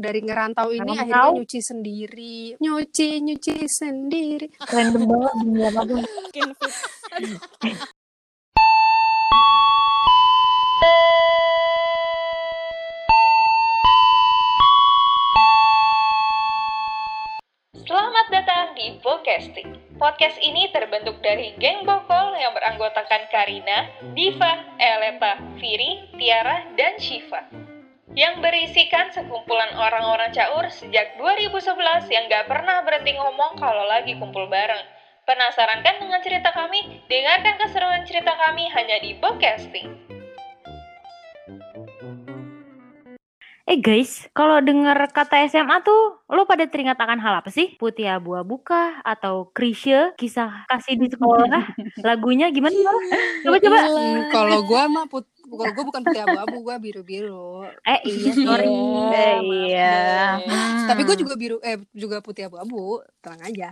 dari 0.00 0.24
ngerantau 0.24 0.72
ini 0.72 0.80
Ngerantau. 0.80 1.04
akhirnya 1.04 1.36
nyuci 1.36 1.60
sendiri 1.60 2.36
nyuci 2.56 3.08
nyuci 3.20 3.56
sendiri 3.68 4.46
Random 4.64 5.04
banget 5.04 5.34
dunia. 5.36 5.68
Selamat 17.90 18.26
datang 18.30 18.78
di 18.78 18.94
Vocasting. 19.02 19.98
Podcast 19.98 20.38
ini 20.38 20.70
terbentuk 20.70 21.18
dari 21.20 21.52
geng 21.58 21.82
Bokol 21.82 22.38
yang 22.38 22.54
beranggotakan 22.54 23.26
Karina, 23.28 23.90
Diva, 24.14 24.78
Eleta, 24.78 25.42
Viri, 25.58 26.06
Tiara, 26.14 26.70
dan 26.78 26.94
Shiva. 27.02 27.42
Yang 28.10 28.42
berisikan 28.42 29.06
sekumpulan 29.14 29.70
orang-orang 29.78 30.34
caur 30.34 30.66
sejak 30.66 31.14
2011 31.14 32.10
yang 32.10 32.26
gak 32.26 32.50
pernah 32.50 32.82
berhenti 32.82 33.14
ngomong 33.14 33.54
kalau 33.54 33.86
lagi 33.86 34.18
kumpul 34.18 34.50
bareng. 34.50 34.82
Penasaran 35.22 35.86
kan 35.86 36.02
dengan 36.02 36.18
cerita 36.18 36.50
kami? 36.50 37.06
Dengarkan 37.06 37.54
keseruan 37.62 38.02
cerita 38.02 38.34
kami 38.34 38.66
hanya 38.74 38.98
di 38.98 39.14
Vocasting. 39.14 39.94
Eh 43.70 43.78
guys, 43.78 44.26
kalau 44.34 44.58
dengar 44.58 44.98
kata 45.14 45.46
SMA 45.46 45.86
tuh, 45.86 46.18
lo 46.26 46.42
pada 46.50 46.66
teringat 46.66 46.98
akan 46.98 47.22
hal 47.22 47.38
apa 47.38 47.54
sih? 47.54 47.78
Putih 47.78 48.10
abu-abu 48.10 48.58
kah? 48.58 48.98
Atau 49.06 49.54
Krisye, 49.54 50.18
kisah 50.18 50.66
kasih 50.66 50.98
di 50.98 51.06
sekolah? 51.06 51.78
Lagunya 52.02 52.50
gimana? 52.50 52.74
Coba 53.46 53.62
coba. 53.62 53.78
Hmm, 53.86 54.26
kalau 54.34 54.66
gua 54.66 54.90
mah 54.90 55.06
put 55.06 55.30
kalau 55.52 55.72
gua 55.72 55.84
bukan 55.86 56.02
putih 56.02 56.22
abu-abu 56.22 56.56
gua 56.62 56.76
biru-biru 56.76 57.66
Eh 57.82 58.00
iya, 58.06 58.32
sorry. 58.36 58.66
Iya, 58.66 59.10
Eh, 59.10 59.36
maaf 59.40 59.66
iya. 59.66 59.94
Hmm, 60.46 60.86
tapi 60.86 61.00
gua 61.02 61.16
juga 61.16 61.34
biru 61.34 61.56
eh 61.60 61.76
juga 61.90 62.20
putih 62.20 62.46
abu-abu 62.46 63.00
tenang 63.20 63.42
aja 63.46 63.68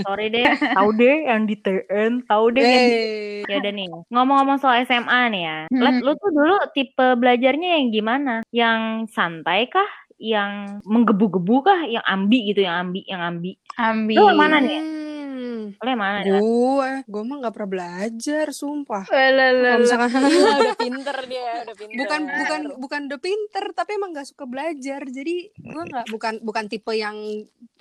Sorry 0.00 0.26
deh. 0.28 0.44
Tahu 0.74 0.88
deh 0.94 1.16
yang 1.26 1.46
di 1.46 1.56
TN, 1.56 2.26
tahu 2.26 2.44
deh 2.52 2.62
yang 2.62 2.84
di 2.84 2.98
Ya 3.44 3.60
udah 3.60 3.72
nih, 3.72 3.88
ngomong-ngomong 4.08 4.56
soal 4.56 4.80
SMA 4.82 5.20
nih 5.28 5.42
ya. 5.44 5.58
Let, 5.68 6.00
lu 6.00 6.16
tuh 6.16 6.30
dulu 6.32 6.56
tipe 6.72 7.06
belajarnya 7.14 7.76
yang 7.76 7.92
gimana? 7.92 8.34
Yang 8.48 9.12
santai 9.12 9.68
kah? 9.68 9.88
Yang 10.16 10.80
menggebu-gebu 10.88 11.56
kah? 11.60 11.80
Yang 11.84 12.04
ambi 12.08 12.38
gitu, 12.48 12.64
yang 12.64 12.88
ambi, 12.88 13.00
yang 13.04 13.20
ambi. 13.20 13.52
Ambil. 13.76 14.16
Lu 14.16 14.24
yang 14.32 14.38
mana 14.40 14.56
nih? 14.64 14.80
Hmm, 15.44 15.84
yang 15.84 16.00
mana? 16.00 16.18
gue 16.24 16.90
gue 17.04 17.22
mah 17.28 17.36
nggak 17.44 17.54
pernah 17.54 17.70
belajar 17.70 18.46
sumpah 18.56 19.04
Lalalala. 19.12 19.68
kalau 19.68 19.80
misalkan 19.84 20.10
Gila, 20.24 20.52
udah 20.64 20.76
pinter 20.80 21.18
dia, 21.28 21.50
udah 21.68 21.76
pinter. 21.76 21.96
bukan 22.00 22.20
bukan 22.24 22.60
bukan 22.80 23.00
udah 23.12 23.20
pinter 23.20 23.64
tapi 23.76 23.90
emang 24.00 24.10
nggak 24.16 24.28
suka 24.32 24.44
belajar 24.48 25.00
jadi 25.04 25.36
gue 25.52 25.82
nggak 25.92 26.06
bukan 26.08 26.34
bukan 26.40 26.64
tipe 26.72 26.92
yang 26.96 27.16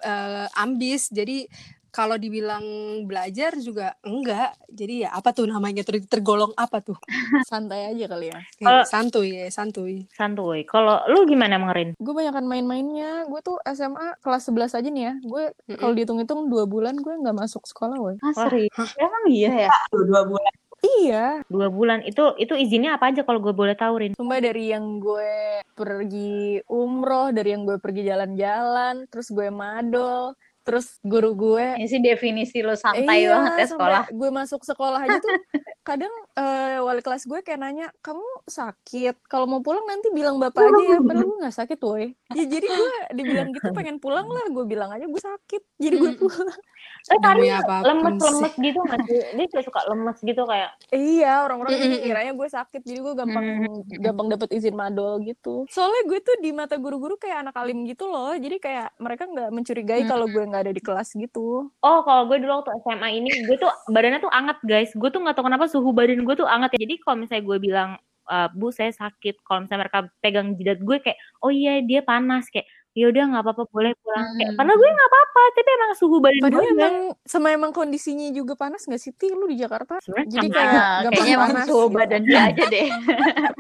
eh, 0.03 0.47
ambis 0.59 1.07
jadi 1.07 1.47
kalau 1.93 2.17
dibilang 2.17 2.65
belajar 3.05 3.53
juga 3.55 3.93
enggak 4.01 4.57
jadi 4.67 5.05
ya 5.05 5.09
apa 5.13 5.29
tuh 5.29 5.45
namanya 5.45 5.85
Ter- 5.85 6.09
tergolong 6.09 6.49
apa 6.57 6.81
tuh 6.81 6.97
santai 7.49 7.93
aja 7.93 8.09
kali 8.09 8.33
ya. 8.33 8.39
Eh, 8.41 8.65
Kalau- 8.65 8.83
santuy 8.83 9.29
ya 9.37 9.45
santuy 9.47 10.09
Santuy. 10.09 10.65
Kalau 10.65 11.05
lu 11.05 11.23
gimana 11.23 11.61
mengerin? 11.61 11.93
Gue 12.01 12.13
banyakan 12.13 12.49
main-mainnya. 12.49 13.29
Gue 13.29 13.39
tuh 13.39 13.61
SMA 13.69 14.17
kelas 14.19 14.49
11 14.49 14.73
aja 14.73 14.89
nih 14.89 15.03
ya. 15.05 15.13
Gue 15.21 15.43
kalau 15.77 15.93
dihitung-hitung 15.93 16.49
dua 16.49 16.65
bulan 16.65 16.97
gue 16.97 17.13
nggak 17.13 17.37
masuk 17.37 17.61
sekolah, 17.63 17.93
woy. 17.95 18.17
Ah, 18.19 18.33
serius? 18.33 18.73
Emang 18.97 19.23
iya 19.29 19.69
ya? 19.69 19.71
dua 19.93 20.25
bulan 20.25 20.53
Iya. 20.83 21.47
Dua 21.47 21.71
bulan 21.71 22.03
itu 22.03 22.35
itu 22.35 22.57
izinnya 22.57 22.97
apa 22.97 23.07
aja 23.07 23.23
kalau 23.23 23.39
gue 23.39 23.55
boleh 23.55 23.71
tahu 23.71 23.93
Rin? 24.01 24.13
Sumpah 24.17 24.41
dari 24.41 24.73
yang 24.73 24.99
gue 24.99 25.61
pergi 25.71 26.59
umroh, 26.67 27.31
dari 27.31 27.55
yang 27.55 27.63
gue 27.63 27.79
pergi 27.79 28.03
jalan-jalan, 28.03 29.07
terus 29.07 29.31
gue 29.31 29.47
madol, 29.47 30.35
terus 30.63 30.97
guru 31.03 31.35
gue 31.35 31.75
Ini 31.75 31.87
sih 31.87 31.99
definisi 31.99 32.63
lo 32.63 32.73
santai 32.73 33.27
Iya, 33.27 33.35
banget 33.35 33.53
ya 33.59 33.67
sekolah. 33.75 34.03
Gue 34.09 34.29
masuk 34.31 34.63
sekolah 34.63 34.99
aja 35.03 35.19
tuh 35.19 35.35
kadang 35.83 36.13
eh, 36.39 36.79
wali 36.79 37.03
kelas 37.03 37.27
gue 37.27 37.43
kayak 37.43 37.59
nanya, 37.59 37.87
kamu 37.99 38.23
sakit? 38.47 39.27
Kalau 39.27 39.45
mau 39.45 39.59
pulang 39.59 39.83
nanti 39.83 40.07
bilang 40.15 40.39
bapak 40.39 40.63
aja 40.63 40.83
ya. 40.95 40.99
Padahal 41.03 41.27
gue 41.27 41.37
nggak 41.43 41.57
sakit, 41.59 41.79
woy. 41.83 42.15
Ya 42.31 42.43
jadi 42.47 42.63
gue 42.65 42.91
dibilang 43.13 43.51
gitu 43.51 43.69
pengen 43.75 43.99
pulang 43.99 44.25
lah. 44.25 44.47
Gue 44.49 44.63
bilang 44.63 44.89
aja 44.89 45.03
gue 45.03 45.21
sakit. 45.21 45.61
Jadi 45.77 45.95
gue 45.99 46.11
pulang. 46.15 46.55
Eh 47.03 47.19
Demi 47.19 47.51
apa 47.51 47.83
pun 47.83 47.99
lemes-lemes 47.99 48.53
gitu 48.55 48.79
nggak 48.79 48.99
sih? 49.03 49.19
Dia 49.35 49.45
juga 49.51 49.61
suka 49.67 49.79
lemes 49.91 50.17
gitu 50.23 50.41
kayak 50.47 50.71
Iya, 50.95 51.43
orang-orang 51.43 51.71
Mm, 51.75 51.81
jadi 51.83 51.91
mm, 51.91 51.99
mm. 51.99 52.07
kiranya 52.07 52.33
gue 52.39 52.47
sakit. 52.47 52.81
Jadi 52.87 52.99
gue 53.03 53.13
gampang 53.13 53.43
Mm. 53.43 53.99
gampang 53.99 54.27
dapet 54.31 54.49
izin 54.55 54.75
madol 54.75 55.19
gitu. 55.27 55.67
Soalnya 55.67 56.01
gue 56.07 56.19
tuh 56.23 56.35
di 56.39 56.55
mata 56.55 56.79
guru-guru 56.79 57.19
kayak 57.19 57.43
anak 57.43 57.55
alim 57.59 57.83
gitu 57.83 58.07
loh. 58.07 58.31
Jadi 58.31 58.55
kayak 58.55 58.95
mereka 59.03 59.27
nggak 59.27 59.49
mencurigai 59.51 60.01
kalau 60.07 60.31
gue 60.31 60.43
nggak 60.53 60.69
ada 60.69 60.73
di 60.77 60.83
kelas 60.85 61.09
gitu. 61.17 61.73
Oh, 61.81 61.99
kalau 62.05 62.29
gue 62.29 62.37
dulu 62.37 62.61
waktu 62.61 62.77
SMA 62.85 63.09
ini, 63.17 63.29
gue 63.49 63.57
tuh 63.57 63.73
badannya 63.89 64.21
tuh 64.21 64.29
anget 64.29 64.61
guys. 64.61 64.93
Gue 64.93 65.09
tuh 65.09 65.25
nggak 65.25 65.33
tahu 65.33 65.49
kenapa 65.49 65.65
suhu 65.65 65.89
badan 65.89 66.21
gue 66.21 66.35
tuh 66.37 66.45
anget. 66.45 66.77
Jadi 66.77 67.01
kalau 67.01 67.17
misalnya 67.17 67.43
gue 67.49 67.57
bilang, 67.57 67.89
"Eh, 68.29 68.47
bu 68.53 68.69
saya 68.69 68.93
sakit, 68.93 69.41
kalau 69.41 69.65
misalnya 69.65 69.89
mereka 69.89 69.99
pegang 70.21 70.53
jidat 70.53 70.79
gue 70.85 70.97
kayak, 71.01 71.17
oh 71.41 71.49
iya 71.49 71.81
dia 71.81 72.05
panas 72.05 72.45
kayak, 72.53 72.69
ya 72.93 73.05
udah 73.07 73.23
nggak 73.27 73.43
apa-apa 73.43 73.63
boleh 73.67 73.93
pulang. 73.97 74.25
Kayak, 74.31 74.45
Hmm. 74.45 74.55
padahal 74.55 74.77
gue 74.77 74.89
nggak 74.91 75.09
apa-apa, 75.09 75.41
tapi 75.51 75.69
emang 75.71 75.91
suhu 75.93 76.17
badan 76.19 76.41
Padahal 76.41 76.61
gue 76.61 76.71
emang 76.71 76.95
sama 77.23 77.47
emang 77.49 77.71
kondisinya 77.71 78.27
juga 78.29 78.53
panas 78.55 78.81
nggak 78.83 78.99
sih? 78.99 79.11
Ti, 79.11 79.27
lu 79.29 79.45
di 79.45 79.57
Jakarta? 79.57 79.97
sebenarnya 79.99 80.29
Jadi 80.31 80.47
kayak 80.47 80.69
Nah, 80.69 80.77
gampang 80.77 81.11
kayaknya 81.11 81.33
emang 81.33 81.49
panas 81.51 81.65
suhu 81.65 81.83
gitu. 81.83 81.95
badan 81.95 82.21
dia 82.23 82.39
aja 82.45 82.63
deh. 82.65 82.87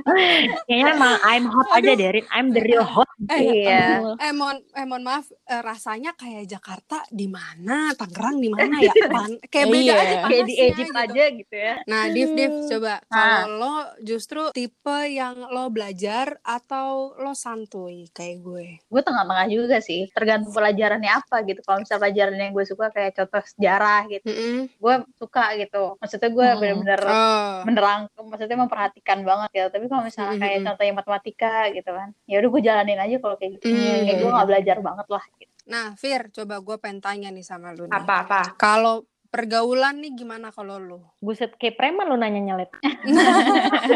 kayaknya 0.63 0.87
emang 0.91 1.13
I'm 1.23 1.45
hot 1.45 1.67
aja 1.71 1.91
deh, 1.93 2.09
Rin. 2.11 2.25
I'm 2.29 2.47
the 2.49 2.61
real 2.61 2.85
hot. 2.85 3.09
eh 3.25 3.39
Iya. 3.39 3.81
Ampun. 3.95 4.15
eh 4.19 4.31
mohon 4.33 4.57
eh 4.69 4.85
mohon 4.85 5.03
maaf 5.03 5.25
eh, 5.31 5.61
rasanya 5.61 6.11
kayak 6.13 6.43
Jakarta 6.45 7.01
di 7.09 7.25
mana 7.25 7.93
Tangerang 7.93 8.37
di 8.37 8.49
mana 8.49 8.75
ya 8.77 8.91
Pan- 9.05 9.39
kayak 9.43 9.67
beda 9.67 9.81
Iya. 9.81 9.93
aja 9.95 10.03
Kayak 10.03 10.21
panasnya 10.23 10.43
di 10.43 10.55
Egypt 10.59 10.89
gitu. 10.89 11.03
aja 11.03 11.23
gitu 11.33 11.55
ya. 11.55 11.73
Nah, 11.85 12.03
Div, 12.07 12.29
Div, 12.33 12.51
Hmm. 12.53 12.67
coba 12.69 12.93
kalau 13.05 13.41
lo 13.55 13.73
justru 14.01 14.41
tipe 14.51 14.99
yang 15.09 15.35
lo 15.47 15.65
belajar 15.69 16.25
atau 16.41 16.89
lo 17.15 17.33
santuy 17.33 18.05
kayak 18.09 18.37
gue. 18.39 18.67
Gue 18.83 19.01
tengah-tengah 19.23 19.47
juga 19.47 19.77
sih. 19.79 20.11
Tergantung 20.11 20.51
pelajarannya 20.51 21.11
apa 21.11 21.41
gitu. 21.43 21.63
Kalau 21.63 21.79
misalnya 21.79 22.01
pelajaran 22.03 22.35
yang 22.35 22.51
gue 22.51 22.65
suka 22.67 22.85
kayak 22.91 23.11
contoh 23.15 23.43
sejarah 23.47 24.01
gitu. 24.07 24.25
Mm-mm. 24.27 24.57
Gue 24.75 24.93
suka 25.15 25.43
gitu. 25.55 25.83
Maksudnya 25.97 26.29
gue 26.29 26.43
Hmm. 26.45 26.59
bener-bener 26.59 27.01
Oh. 27.03 27.63
menerang 27.63 27.99
maksudnya 28.19 28.57
memperhatikan 28.59 29.23
banget 29.23 29.49
gitu 29.51 29.67
tapi 29.69 29.85
kalau 29.87 30.03
misalnya 30.03 30.35
kayak 30.35 30.57
Mm-mm. 30.57 30.67
contohnya 30.67 30.93
matematika 30.93 31.55
gitu 31.71 31.89
kan 31.89 32.09
ya 32.25 32.43
udah 32.43 32.49
gue 32.51 32.61
jalanin 32.61 32.99
aja 32.99 33.15
kalau 33.17 33.35
kayak 33.37 33.51
gitu 33.55 33.71
Mm. 33.71 34.03
kayak 34.03 34.17
gue 34.19 34.31
nggak 34.31 34.49
belajar 34.49 34.77
banget 34.83 35.07
lah 35.07 35.23
gitu. 35.39 35.53
Nah, 35.63 35.87
Fir, 35.95 36.27
coba 36.27 36.59
gue 36.59 36.75
pengen 36.75 36.99
tanya 36.99 37.29
nih 37.31 37.39
sama 37.41 37.71
lu 37.71 37.87
apa-apa 37.87 38.59
Kalau 38.59 39.07
pergaulan 39.33 39.97
nih 39.97 40.13
gimana 40.13 40.53
kalau 40.53 40.77
lu? 40.77 41.01
Buset, 41.17 41.57
kayak 41.57 41.81
preman 41.81 42.05
lu 42.05 42.21
nanya 42.21 42.37
nyelet. 42.37 42.69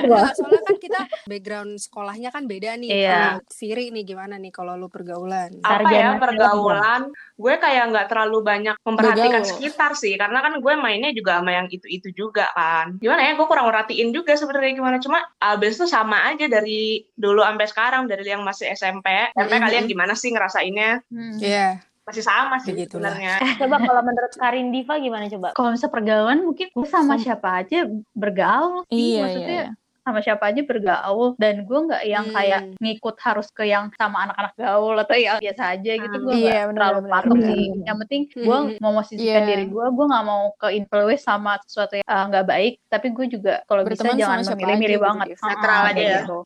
Nah, 0.07 0.35
soalnya 0.35 0.61
kan 0.67 0.77
kita 0.83 0.99
background 1.29 1.79
sekolahnya 1.79 2.27
kan 2.33 2.43
beda 2.43 2.75
nih. 2.75 2.89
Iya. 2.91 3.39
Kalau 3.39 3.39
Viri 3.55 3.85
nih 3.95 4.03
gimana 4.03 4.35
nih 4.35 4.51
kalau 4.51 4.75
lu 4.75 4.91
pergaulan? 4.91 5.63
apa 5.63 5.83
Sarjana 5.83 5.95
ya 5.95 6.09
pergaulan 6.19 7.01
gue 7.37 7.53
kayak 7.55 7.83
nggak 7.93 8.07
terlalu 8.09 8.37
banyak 8.43 8.75
memperhatikan 8.81 9.41
Bergaul. 9.43 9.47
sekitar 9.47 9.91
sih 9.93 10.13
karena 10.17 10.39
kan 10.41 10.53
gue 10.57 10.73
mainnya 10.75 11.11
juga 11.13 11.39
sama 11.39 11.53
yang 11.53 11.67
itu 11.69 11.85
itu 11.87 12.09
juga 12.11 12.49
kan 12.51 12.97
gimana 12.97 13.21
ya 13.29 13.31
gue 13.37 13.47
kurang 13.47 13.69
merhatiin 13.69 14.09
juga 14.09 14.33
sebenarnya 14.33 14.73
gimana 14.73 14.97
cuma 14.97 15.21
abis 15.37 15.77
itu 15.77 15.85
sama 15.85 16.33
aja 16.33 16.49
dari 16.49 17.05
dulu 17.13 17.45
sampai 17.45 17.67
sekarang 17.69 18.01
dari 18.09 18.25
yang 18.25 18.41
masih 18.41 18.73
SMP 18.73 19.05
SMP 19.37 19.53
Mm-mm. 19.53 19.63
kalian 19.63 19.85
gimana 19.85 20.13
sih 20.17 20.33
ngerasainnya 20.33 21.05
Iya. 21.37 21.79
Masih 22.07 22.23
sama 22.23 22.55
sih 22.57 22.71
Begitulah. 22.71 23.11
sebenarnya 23.11 23.35
Coba 23.59 23.75
kalau 23.77 24.01
menurut 24.01 24.31
Karin 24.33 24.71
Diva 24.71 24.95
gimana 24.95 25.27
coba? 25.27 25.47
kalau 25.51 25.69
misalnya 25.69 25.91
pergaulan 25.91 26.39
mungkin 26.41 26.67
gue 26.71 26.87
sama 26.87 27.19
siapa 27.19 27.61
aja 27.61 27.83
bergaul 28.13 28.87
sih 28.87 28.95
Iya, 29.13 29.21
maksudnya 29.21 29.51
iya. 29.51 29.69
Sama 30.07 30.23
siapa 30.23 30.47
aja 30.47 30.63
bergaul 30.63 31.35
dan 31.35 31.67
gue 31.67 31.79
nggak 31.83 32.03
yang 32.07 32.25
Hmm. 32.27 32.35
kayak 32.35 32.61
ngikut 32.79 33.15
harus 33.19 33.47
ke 33.51 33.63
yang 33.63 33.91
sama 33.93 34.23
anak-anak 34.23 34.53
gaul 34.55 34.95
atau 34.95 35.15
yang 35.15 35.37
biasa 35.37 35.63
aja 35.75 35.91
gitu 35.99 36.15
gue 36.17 36.33
Iya, 36.33 36.47
nggak 36.47 36.67
benar, 36.71 36.79
terlalu 36.79 36.99
patok 37.11 37.37
sih 37.43 37.63
yang 37.83 37.97
penting 37.99 38.21
gue 38.31 38.47
Hmm. 38.57 38.71
mau 38.79 38.91
memosisikan 38.95 39.41
Iya. 39.43 39.47
diri 39.51 39.65
gue 39.67 39.85
gue 39.85 40.05
nggak 40.07 40.25
mau 40.25 40.43
ke 40.55 40.67
influence 40.73 41.23
sama 41.23 41.59
sesuatu 41.61 41.99
yang 41.99 42.07
uh, 42.07 42.23
nggak 42.31 42.45
baik 42.47 42.73
tapi 42.87 43.07
gue 43.11 43.25
juga 43.27 43.53
kalau 43.67 43.83
bisa 43.83 44.07
jangan 44.15 44.39
memilih-milih 44.47 44.97
gitu, 44.97 45.03
banget 45.03 45.25
Div. 45.27 45.39
Netral 45.43 45.81
aja 45.83 45.99
ya. 45.99 46.19
gitu. 46.23 46.37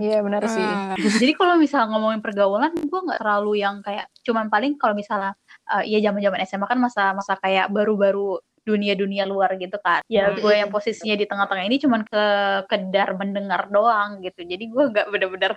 Iya 0.00 0.18
benar 0.24 0.42
sih. 0.48 0.64
Ah. 0.64 0.96
Jadi 0.96 1.32
kalau 1.34 1.54
misalnya 1.54 1.88
ngomongin 1.92 2.20
pergaulan, 2.24 2.72
gue 2.72 3.00
nggak 3.04 3.20
terlalu 3.20 3.52
yang 3.60 3.84
kayak 3.84 4.08
cuman 4.24 4.48
paling 4.48 4.80
kalau 4.80 4.96
misalnya 4.96 5.36
uh, 5.68 5.84
ya 5.84 6.00
zaman-zaman 6.00 6.40
SMA 6.42 6.64
kan 6.64 6.78
masa-masa 6.80 7.36
kayak 7.36 7.68
baru-baru 7.68 8.40
dunia-dunia 8.64 9.24
luar 9.24 9.54
gitu 9.54 9.76
kan. 9.78 10.00
Ya 10.06 10.28
Hmm. 10.28 10.40
gue 10.40 10.54
yang 10.54 10.68
posisinya 10.68 11.14
di 11.14 11.24
tengah-tengah 11.24 11.64
ini 11.64 11.76
cuman 11.76 12.00
ke 12.02 12.24
kedar 12.66 13.12
mendengar 13.14 13.68
doang 13.68 14.18
gitu. 14.18 14.40
Jadi 14.40 14.64
gue 14.66 14.84
nggak 14.88 15.06
bener-bener 15.06 15.52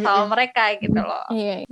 sama 0.00 0.30
mereka 0.30 0.70
gitu 0.76 0.96
loh. 0.96 1.26
Iya. 1.28 1.66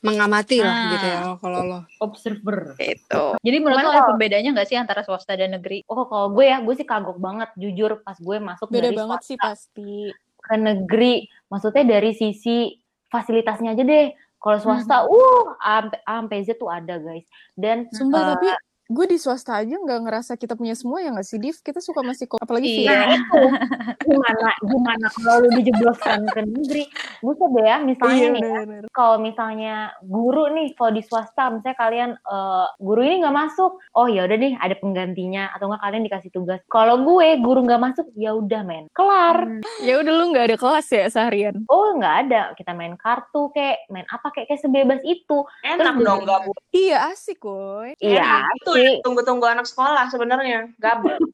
Mengamati 0.00 0.60
lah 0.60 0.70
Hmm. 0.70 0.90
gitu 0.92 1.06
ya 1.06 1.18
kalau 1.36 1.60
lo. 1.62 1.80
Observer. 1.98 2.76
Gitu. 2.76 3.24
Jadi 3.38 3.56
menurut 3.58 3.80
lo 3.80 3.90
ada 3.90 4.04
pembedanya 4.06 4.52
nggak 4.52 4.68
sih 4.68 4.76
antara 4.76 5.00
swasta 5.00 5.32
dan 5.32 5.52
negeri? 5.52 5.82
Oh, 5.86 6.04
kalau 6.04 6.30
gue 6.30 6.44
ya, 6.44 6.60
gue 6.60 6.74
sih 6.74 6.84
kagok 6.84 7.16
banget. 7.16 7.48
Jujur, 7.56 8.00
pas 8.00 8.14
gue 8.14 8.36
masuk 8.38 8.68
Beda 8.68 8.86
dari 8.86 8.96
banget 8.96 9.20
sih 9.24 9.36
swasta 9.36 9.48
pasti. 9.50 9.92
ke 10.38 10.54
negeri. 10.54 11.14
Maksudnya 11.48 11.84
dari 11.84 12.12
sisi 12.12 12.76
fasilitasnya 13.06 13.72
aja 13.72 13.82
deh. 13.82 14.08
Kalau 14.38 14.58
swasta, 14.58 15.02
uh, 15.02 15.44
A 15.58 15.82
sampai- 15.82 16.02
A 16.04 16.12
sampai 16.22 16.38
Z 16.40 16.54
tuh 16.56 16.70
ada 16.70 16.94
guys. 16.96 17.26
Dan 17.52 17.90
Sumpah 17.90 18.20
eh, 18.22 18.26
tapi 18.30 18.46
gue 18.88 19.04
di 19.06 19.16
swasta 19.16 19.52
aja 19.54 19.76
nggak 19.76 20.00
ngerasa 20.00 20.32
kita 20.34 20.52
punya 20.52 20.72
semua 20.72 20.98
ya 20.98 21.12
nggak 21.12 21.22
sih 21.22 21.36
Div? 21.36 21.56
Kita 21.58 21.76
suka 21.78 22.00
masih 22.00 22.24
kok 22.24 22.40
apalagi 22.40 22.82
Iya. 22.82 23.20
Gimana 24.08 24.48
gimana 24.58 25.06
kalau 25.12 25.44
lu 25.44 25.48
dijebloskan 25.54 26.24
ke 26.26 26.40
negeri? 26.42 26.84
Buset 27.20 27.50
deh 27.50 27.62
ya 27.62 27.76
misalnya 27.78 28.16
Iya 28.16 28.28
nih 28.30 28.40
ya, 28.40 28.52
bener. 28.58 28.82
kalau 28.90 29.16
misalnya 29.18 29.74
guru 30.00 30.48
nih 30.50 30.72
kalau 30.72 30.90
di 30.90 31.02
swasta 31.02 31.50
misalnya 31.50 31.76
kalian 31.76 32.10
eh, 32.16 32.66
guru 32.78 33.00
ini 33.02 33.20
nggak 33.20 33.36
masuk 33.36 33.76
oh 33.92 34.06
ya 34.06 34.24
udah 34.24 34.38
nih 34.38 34.52
ada 34.56 34.74
penggantinya 34.74 35.52
atau 35.52 35.68
nggak 35.68 35.82
kalian 35.82 36.04
dikasih 36.04 36.30
tugas. 36.30 36.60
Kalau 36.66 37.04
gue 37.04 37.28
guru 37.38 37.60
nggak 37.62 37.82
masuk 37.82 38.06
ya 38.14 38.32
udah 38.32 38.62
men 38.64 38.88
kelar. 38.90 39.60
Ya 39.82 40.00
udah 40.00 40.12
lu 40.14 40.24
nggak 40.32 40.46
ada 40.48 40.56
kelas 40.56 40.88
ya 40.88 41.04
seharian? 41.06 41.60
Oh 41.68 41.92
nggak 41.92 42.14
ada. 42.24 42.42
Kita 42.56 42.72
main 42.72 42.96
kartu 42.96 43.52
kayak 43.52 43.84
main 43.88 44.08
apa 44.08 44.32
kayak 44.32 44.48
kayak 44.48 44.62
sebebas 44.62 45.00
itu. 45.04 45.44
Enak 45.60 45.76
Terus 45.92 46.06
dong 46.06 46.20
juga- 46.24 46.40
gabut. 46.40 46.56
iya 46.72 46.98
asik 47.10 47.38
koy 47.38 47.92
iya 47.98 48.46
Itu 48.56 48.72
sih 48.78 48.86
yang 48.88 49.02
tunggu-tunggu 49.02 49.44
anak 49.44 49.64
sekolah 49.64 50.06
sebenarnya. 50.06 50.70
Gabut. 50.76 51.18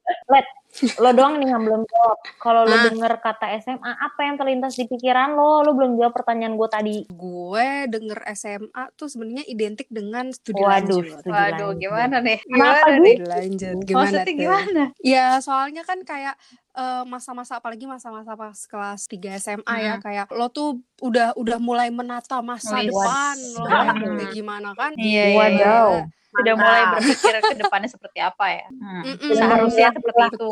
lo 0.98 1.14
doang 1.14 1.38
nih 1.38 1.46
yang 1.46 1.62
belum 1.62 1.86
jawab 1.86 2.18
kalau 2.34 2.66
lo 2.66 2.74
Ah. 2.74 2.82
denger 2.84 3.22
kata 3.22 3.46
SMA 3.62 3.94
apa 3.94 4.20
yang 4.20 4.34
terlintas 4.34 4.74
di 4.74 4.84
pikiran 4.84 5.30
lo 5.30 5.62
lo 5.62 5.70
belum 5.70 5.94
jawab 5.94 6.10
pertanyaan 6.12 6.58
gue 6.58 6.66
tadi 6.66 6.96
gue 7.06 7.66
denger 7.86 8.18
SMA 8.34 8.66
tuh 8.92 9.06
sebenarnya 9.06 9.46
identik 9.46 9.86
dengan 9.86 10.34
studi 10.34 10.58
Waduh, 10.58 10.98
lanjut. 10.98 11.04
studi 11.14 11.30
Waduh, 11.30 11.54
lanjut. 11.70 11.78
gimana 11.78 12.16
nih? 12.18 12.38
Kenapa, 12.42 12.58
Gimana 12.74 12.90
Bu? 12.90 12.90
nih? 12.98 13.14
Studi 13.14 13.30
lanjut 13.30 13.76
gimana 13.80 13.94
Maksudnya 14.02 14.24
tuh? 14.26 14.34
gimana? 14.34 14.82
Ya 14.98 15.26
soalnya 15.38 15.82
kan 15.84 15.98
kayak 16.02 16.34
eh, 16.74 17.02
masa-masa 17.06 17.56
apalagi 17.56 17.86
masa-masa 17.86 18.34
pas 18.34 18.58
kelas 18.66 19.06
3 19.06 19.38
SMA 19.38 19.74
ya 19.78 19.94
Hmm. 19.94 20.02
kayak 20.02 20.26
lo 20.34 20.50
tuh 20.50 20.82
udah 20.98 21.30
udah 21.34 21.58
mulai 21.58 21.88
menata 21.88 22.42
masa 22.42 22.78
Wih, 22.78 22.90
depan 22.90 23.36
lo 23.54 23.64
kayak 23.64 23.94
kayak 23.94 24.32
gimana 24.32 24.68
kan 24.74 24.90
Iya, 24.94 25.24
iya, 25.30 25.38
Wadaw. 25.38 25.88
iya. 25.94 26.04
Sudah 26.34 26.54
mulai 26.58 26.82
berpikir 26.90 27.34
ke 27.46 27.54
depannya 27.54 27.86
seperti 27.86 28.18
apa 28.18 28.46
ya? 28.50 28.66
Hmm. 28.66 29.02
Mm-mm. 29.06 29.38
Seharusnya 29.38 29.94
seperti 29.94 30.22
itu. 30.34 30.50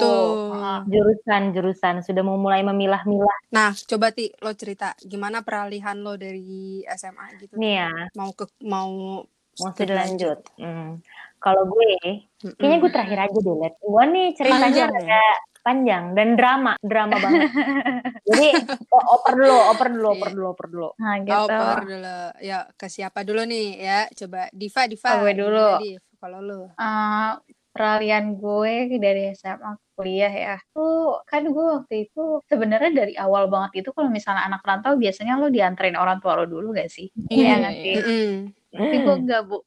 Jurusan-jurusan 0.87 2.07
sudah 2.07 2.23
mau 2.23 2.39
mulai 2.39 2.63
memilah-milah 2.63 3.39
Nah, 3.51 3.75
coba 3.75 4.15
ti 4.15 4.31
lo 4.39 4.55
cerita 4.55 4.95
gimana 5.03 5.43
peralihan 5.43 5.99
lo 5.99 6.15
dari 6.15 6.87
SMA 6.87 7.27
gitu 7.43 7.59
nih 7.59 7.83
ya 7.83 7.91
mau 8.15 8.31
ke 8.31 8.47
mau 8.63 9.27
mau 9.53 9.71
lanjut 9.77 10.39
hmm. 10.57 11.03
kalau 11.37 11.69
gue 11.69 11.93
kayaknya 12.57 12.79
gue 12.81 12.91
terakhir 12.91 13.19
aja 13.21 13.37
deh 13.37 13.57
Let 13.59 13.75
gue 13.77 14.05
nih 14.09 14.27
ceritanya 14.33 14.65
Panjang 14.65 14.89
ya? 14.89 15.01
agak 15.03 15.37
panjang 15.63 16.13
dan 16.13 16.35
drama 16.35 16.75
drama 16.83 17.17
banget 17.17 17.49
jadi 18.29 18.49
oh, 18.91 19.05
oper 19.17 19.35
dulu 19.39 19.57
oper 19.71 19.89
dulu 19.89 20.07
oper 20.11 20.29
Iya. 20.29 20.35
dulu 20.35 20.47
oper 20.51 20.67
dulu 20.69 20.89
Nah, 20.99 21.15
gitu. 21.19 21.35
Oh, 21.35 21.47
per 21.49 21.83
dulu. 21.83 22.19
Ya, 22.39 22.59
ke 22.75 22.87
siapa 22.87 23.21
dulu 23.23 23.43
nih 23.43 23.67
ya? 23.79 24.01
Coba 24.15 24.41
Diva, 24.51 24.83
Diva. 24.87 25.09
Oh, 25.13 25.17
gue 25.23 25.33
dulu. 25.35 25.69
Kalau 26.17 26.39
lu. 26.39 26.61
Eh, 26.71 27.31
peralihan 27.73 28.25
gue 28.37 28.75
dari 29.01 29.33
SMA 29.33 29.75
ke 29.75 29.87
kuliah 29.97 30.31
ya. 30.31 30.57
Tuh 30.71 31.25
kan 31.27 31.43
gue 31.43 31.67
waktu 31.81 32.07
itu 32.07 32.39
sebenarnya 32.47 32.93
dari 32.93 33.15
awal 33.17 33.49
banget 33.49 33.83
itu 33.83 33.91
kalau 33.91 34.13
misalnya 34.13 34.47
anak 34.47 34.63
rantau 34.63 34.95
biasanya 34.95 35.41
lo 35.41 35.49
dianterin 35.49 35.97
orang 35.99 36.21
tua 36.23 36.39
lo 36.39 36.45
dulu 36.47 36.71
gak 36.77 36.89
sih? 36.93 37.09
Iya, 37.29 37.61
nggak 37.61 37.75
sih? 37.77 37.95
Mm-mm. 37.99 38.33
Tapi 38.73 38.97
gue 39.03 39.17
enggak 39.27 39.43
bu. 39.49 39.59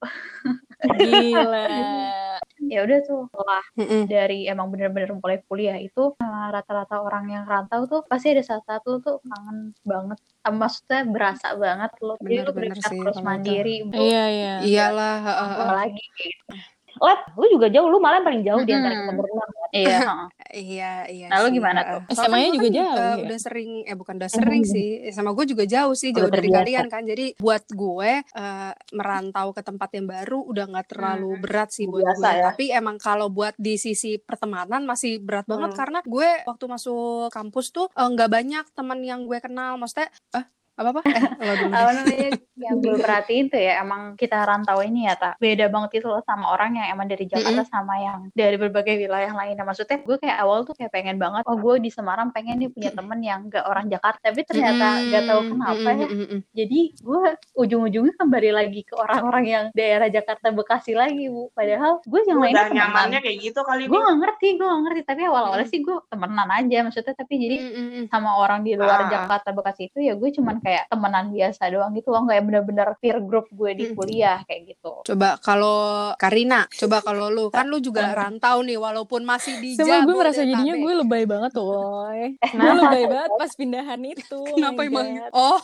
gila 0.98 1.66
Ya 2.72 2.80
udah 2.88 3.00
tuh 3.04 3.20
setelah 3.30 3.64
Mm-mm. 3.78 4.02
dari 4.08 4.48
emang 4.48 4.68
bener-bener 4.72 5.12
mulai 5.20 5.38
kuliah 5.46 5.78
itu 5.78 6.16
rata-rata 6.56 6.96
orang 7.04 7.26
yang 7.30 7.44
rantau 7.46 7.82
tuh 7.92 8.02
pasti 8.08 8.32
ada 8.34 8.44
saat 8.46 8.64
satu 8.64 8.90
tuh 9.06 9.16
kangen 9.28 9.76
banget. 9.84 10.18
Eh, 10.46 10.54
Maksudnya 10.54 11.00
berasa 11.10 11.48
banget 11.60 11.92
lo. 12.00 12.14
Jadi 12.16 12.26
Bener, 12.26 12.46
lo 12.48 12.52
bener 12.56 12.78
itu. 12.80 12.96
mandiri. 13.28 13.70
Iya 13.92 14.22
iya 14.36 14.50
Iyalah, 14.66 15.14
heeh, 15.26 15.48
Apa 15.52 15.62
heeh. 15.62 15.78
lagi 15.84 16.04
kayak 16.16 16.32
gitu. 16.34 16.54
Let 16.98 17.20
lu 17.36 17.46
juga 17.50 17.68
jauh 17.68 17.88
lu 17.88 17.98
malah 17.98 18.18
yang 18.18 18.28
paling 18.28 18.44
jauh 18.44 18.62
di 18.62 18.72
antara 18.72 18.94
kita 18.94 19.04
Mm-mm. 19.06 19.18
berdua 19.18 19.44
Iya. 19.76 19.98
heeh. 20.00 20.28
Iya, 20.56 20.92
iya. 21.12 21.28
Nah, 21.28 21.38
lu 21.38 21.48
sih, 21.48 21.54
gimana 21.54 21.80
tuh? 21.84 22.02
Soalnya 22.08 22.24
SMA-nya 22.24 22.48
kan 22.48 22.56
juga 22.56 22.64
kan, 22.66 22.74
jauh 22.74 22.96
eh, 22.96 22.96
ya? 22.96 23.24
udah 23.26 23.40
sering, 23.42 23.70
eh 23.84 23.96
bukan 23.96 24.14
udah 24.16 24.32
sering 24.32 24.64
sih, 24.64 24.88
sama 25.12 25.30
gue 25.32 25.46
juga 25.46 25.64
jauh 25.66 25.92
sih, 25.94 26.10
Udah 26.10 26.18
jauh 26.18 26.30
dari 26.30 26.40
terbiasa. 26.46 26.60
kalian 26.64 26.86
kan. 26.88 27.04
Jadi 27.04 27.26
buat 27.36 27.64
gue 27.68 28.12
eh, 28.24 28.72
merantau 28.92 29.48
ke 29.52 29.62
tempat 29.62 29.90
yang 29.92 30.08
baru 30.08 30.40
udah 30.42 30.66
nggak 30.66 30.88
terlalu 30.88 31.30
Hmm. 31.30 31.42
berat 31.42 31.70
sih 31.70 31.86
buat 31.86 32.08
Biasa 32.08 32.16
gue. 32.26 32.32
ya. 32.34 32.46
Tapi 32.50 32.66
emang 32.72 32.96
kalau 32.98 33.28
buat 33.28 33.52
di 33.58 33.76
sisi 33.76 34.16
pertemanan 34.16 34.84
masih 34.84 35.20
berat 35.20 35.44
banget 35.44 35.72
Hmm. 35.72 35.78
karena 35.78 36.00
gue 36.02 36.30
waktu 36.46 36.66
masuk 36.66 36.96
kampus 37.30 37.66
tuh 37.70 37.88
eh, 37.90 38.08
nggak 38.08 38.30
banyak 38.30 38.66
teman 38.72 39.00
yang 39.02 39.24
gue 39.24 39.38
kenal. 39.38 39.76
Maksudnya, 39.76 40.08
eh 40.32 40.46
apa 40.76 40.90
apa? 40.90 41.02
Eh, 41.06 41.24
lo 41.42 41.54
dulu 41.58 41.72
deh. 41.72 41.76
apa 41.78 41.92
namanya 41.94 42.30
yang 42.56 42.80
gue 42.80 42.96
perhatiin 42.96 43.46
tuh 43.48 43.60
ya 43.60 43.84
emang 43.84 44.16
kita 44.16 44.40
rantau 44.42 44.80
ini 44.80 45.06
ya 45.06 45.16
tak 45.16 45.36
beda 45.38 45.68
banget 45.68 46.00
itu 46.00 46.08
loh 46.08 46.24
sama 46.24 46.52
orang 46.52 46.76
yang 46.76 46.88
emang 46.90 47.06
dari 47.06 47.28
Jakarta 47.28 47.68
sama 47.68 48.00
yang 48.00 48.20
dari 48.32 48.56
berbagai 48.56 48.96
wilayah 48.96 49.32
lainnya. 49.32 49.62
Maksudnya 49.62 50.00
gue 50.00 50.16
kayak 50.16 50.38
awal 50.40 50.64
tuh 50.64 50.72
kayak 50.72 50.90
pengen 50.90 51.20
banget 51.20 51.44
oh 51.44 51.56
gue 51.56 51.76
di 51.78 51.92
Semarang 51.92 52.32
pengen 52.32 52.58
nih 52.58 52.72
punya 52.72 52.92
temen 52.92 53.20
yang 53.20 53.48
gak 53.48 53.66
orang 53.66 53.88
Jakarta 53.88 54.20
tapi 54.26 54.42
ternyata 54.42 54.86
gak 55.06 55.24
tahu 55.26 55.42
Mm, 55.46 55.50
kenapa 55.52 55.76
mm, 55.86 56.00
ya. 56.00 56.08
mm, 56.08 56.16
mm, 56.16 56.28
mm. 56.32 56.40
jadi 56.56 56.80
gue 56.96 57.22
ujung-ujungnya 57.54 58.14
kembali 58.16 58.50
lagi 58.50 58.82
ke 58.82 58.94
orang-orang 58.96 59.46
yang 59.46 59.66
daerah 59.72 60.08
Jakarta 60.08 60.48
Bekasi 60.50 60.96
lagi 60.96 61.28
bu. 61.28 61.52
Padahal 61.52 62.00
gue 62.02 62.22
yang 62.24 62.40
lainnya 62.40 62.72
nyamannya 62.72 63.20
kayak 63.20 63.38
gitu 63.44 63.60
kali 63.62 63.86
gue 63.86 63.92
Bu. 63.92 64.00
gak 64.00 64.18
ngerti 64.22 64.48
gue 64.56 64.66
gak 64.66 64.82
ngerti. 64.88 65.02
Tapi 65.04 65.22
awal-awalnya 65.28 65.68
sih 65.68 65.80
gue 65.82 65.96
temenan 66.08 66.50
aja 66.50 66.78
maksudnya. 66.82 67.14
Tapi 67.14 67.34
jadi 67.36 67.56
Mm, 67.56 67.72
mm, 67.72 67.88
mm. 67.92 68.06
sama 68.08 68.32
orang 68.38 68.62
di 68.62 68.76
luar 68.76 69.06
Ah. 69.06 69.10
Jakarta 69.12 69.50
Bekasi 69.52 69.88
itu 69.88 70.00
ya 70.00 70.14
gue 70.14 70.30
cuman 70.32 70.58
kayak 70.60 70.88
temenan 70.88 71.30
biasa 71.30 71.68
doang 71.70 71.92
gitu 71.94 72.10
loh 72.10 72.24
kayak 72.46 72.62
bener-bener 72.62 72.90
peer 73.00 73.18
group 73.20 73.50
gue 73.50 73.72
di 73.74 73.84
Hmm. 73.86 73.96
kuliah 73.96 74.38
kayak 74.46 74.62
gitu 74.68 74.92
Coba 75.04 75.38
kalau 75.40 75.78
Karina, 76.16 76.70
coba 76.70 77.02
kalau 77.02 77.28
lu 77.28 77.50
kan 77.50 77.66
lu 77.66 77.80
juga 77.80 78.14
rantau 78.14 78.62
nih 78.62 78.78
walaupun 78.78 79.22
masih 79.22 79.58
di 79.58 79.74
Sama 79.74 80.06
gue 80.06 80.14
merasa 80.14 80.42
jadinya 80.42 80.76
gue 80.76 80.94
lebay 80.96 81.24
banget 81.26 81.52
woy 81.56 82.38
Gue 82.38 82.52
Kenapa? 82.52 82.82
lebay 82.84 83.04
banget 83.08 83.32
pas 83.34 83.52
pindahan 83.52 84.02
itu 84.04 84.38
oh 84.38 84.56
Kenapa 84.58 84.82
emang? 84.84 85.08
Oh, 85.32 85.58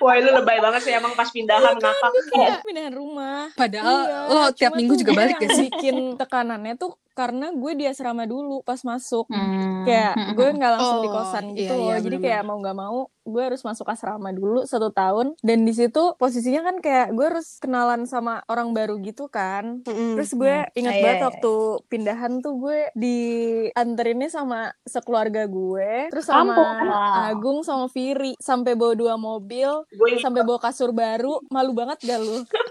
Wah, 0.00 0.14
lu 0.16 0.30
lebay 0.32 0.58
banget 0.58 0.80
sih 0.82 0.92
emang 0.92 1.12
pas 1.12 1.28
pindahan 1.28 1.76
ngakak. 1.76 2.12
Kayak 2.30 2.62
pindahan 2.62 2.94
rumah 2.94 3.50
padahal 3.52 3.98
Iya, 4.00 4.18
lo 4.28 4.40
tiap 4.54 4.72
minggu 4.72 4.94
tuh 4.94 5.00
juga 5.02 5.12
balik 5.16 5.36
gak 5.36 5.50
sih? 5.50 5.68
bikin 5.68 6.16
tekanannya 6.16 6.74
tuh 6.76 6.94
karena 7.20 7.52
gue 7.52 7.72
di 7.74 7.84
asrama 7.84 8.24
dulu 8.24 8.62
pas 8.62 8.80
masuk 8.80 9.28
Hmm. 9.28 9.84
kayak 9.84 10.14
gue 10.36 10.48
nggak 10.50 10.72
langsung 10.72 10.98
di 10.98 11.08
Oh, 11.08 11.14
kosan 11.14 11.44
gitu 11.52 11.68
iya, 11.68 11.76
loh 11.76 11.84
iya, 11.86 11.96
jadi 11.98 12.06
bener-bener. 12.16 12.24
kayak 12.26 12.42
mau 12.42 12.56
nggak 12.58 12.78
mau 12.78 12.98
gue 13.22 13.42
harus 13.44 13.60
masuk 13.60 13.86
asrama 13.86 14.30
dulu 14.30 14.64
satu 14.64 14.88
tahun 14.90 15.36
dan 15.38 15.58
di 15.60 15.70
situ 15.70 16.16
posisinya 16.16 16.64
kan 16.64 16.76
kayak 16.78 17.12
gue 17.12 17.26
harus 17.26 17.58
kenalan 17.58 18.02
sama 18.04 18.40
orang 18.46 18.72
baru 18.72 18.96
gitu 18.98 19.28
kan 19.28 19.84
Mm-mm. 19.84 20.16
terus 20.16 20.32
gue 20.32 20.54
ingat 20.72 20.88
Ah, 20.88 20.96
iya, 20.96 21.04
banget 21.04 21.18
iya, 21.18 21.26
waktu 21.28 21.52
pindahan 21.86 22.32
tuh 22.38 22.54
gue 22.56 22.78
dianterinnya 22.96 24.28
sama 24.28 24.58
sekeluarga 24.82 25.44
gue 25.46 26.08
terus 26.08 26.26
sama? 26.26 26.54
Wow. 26.54 27.28
Agung 27.28 27.58
sama 27.60 27.86
Viri 27.86 28.34
sampai 28.36 28.72
bawa 28.72 28.94
dua 28.94 29.14
mobil 29.16 29.68
Gue 29.90 30.16
sampai 30.16 30.42
bawa 30.42 30.58
kasur 30.58 30.90
baru 30.90 31.42
malu 31.46 31.72
banget 31.72 32.00
gak 32.02 32.18
lu 32.18 32.40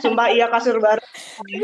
sumpah 0.00 0.26
iya 0.30 0.46
kasur 0.48 0.78
baru. 0.78 1.02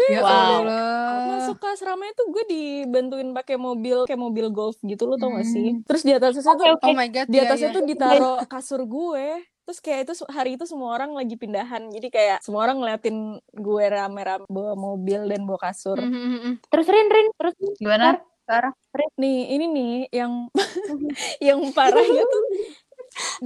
Ya 0.09 0.20
Wow. 0.20 0.28
Allah. 0.28 1.18
masuk 1.30 1.56
ke 1.56 1.66
asramanya 1.68 2.12
tuh 2.12 2.26
gue 2.28 2.44
dibantuin 2.47 3.30
pakai 3.30 3.56
mobil 3.56 4.04
kayak 4.04 4.20
mobil 4.20 4.47
golf 4.50 4.76
gitu 4.80 5.04
lo 5.04 5.14
tau 5.14 5.30
gak 5.30 5.42
Hmm. 5.42 5.52
sih 5.52 5.68
terus 5.85 6.02
di 6.02 6.12
atasnya 6.12 6.42
tuh 6.42 6.66
Oh 6.76 6.92
my 6.92 7.09
god. 7.09 7.26
di 7.26 7.37
iya, 7.37 7.47
atasnya 7.47 7.70
iya. 7.70 7.76
tuh 7.76 7.85
ditaro 7.90 8.32
kasur 8.47 8.82
gue 8.82 9.26
terus 9.62 9.78
kayak 9.78 10.00
itu 10.04 10.12
hari 10.26 10.59
itu 10.59 10.64
semua 10.66 10.92
orang 10.92 11.14
lagi 11.14 11.35
pindahan 11.35 11.88
jadi 11.88 12.09
kayak 12.11 12.38
semua 12.42 12.66
orang 12.66 12.82
ngeliatin 12.82 13.16
gue 13.54 13.85
rame-rame 13.87 14.44
bawa 14.47 14.75
mobil 14.75 15.20
dan 15.25 15.47
bawa 15.47 15.61
kasur 15.62 15.94
Mm, 15.94 16.11
mm, 16.11 16.38
mm. 16.42 16.54
terus 16.66 16.87
Rin 16.87 17.09
Rin 17.09 17.26
terus 17.38 17.54
gimana 17.78 18.18
sekarang 18.42 18.75
nih 19.14 19.38
ini 19.49 19.66
nih 19.70 19.92
yang 20.11 20.32
yang 21.54 21.61
parahnya 21.70 22.25
tuh 22.25 22.42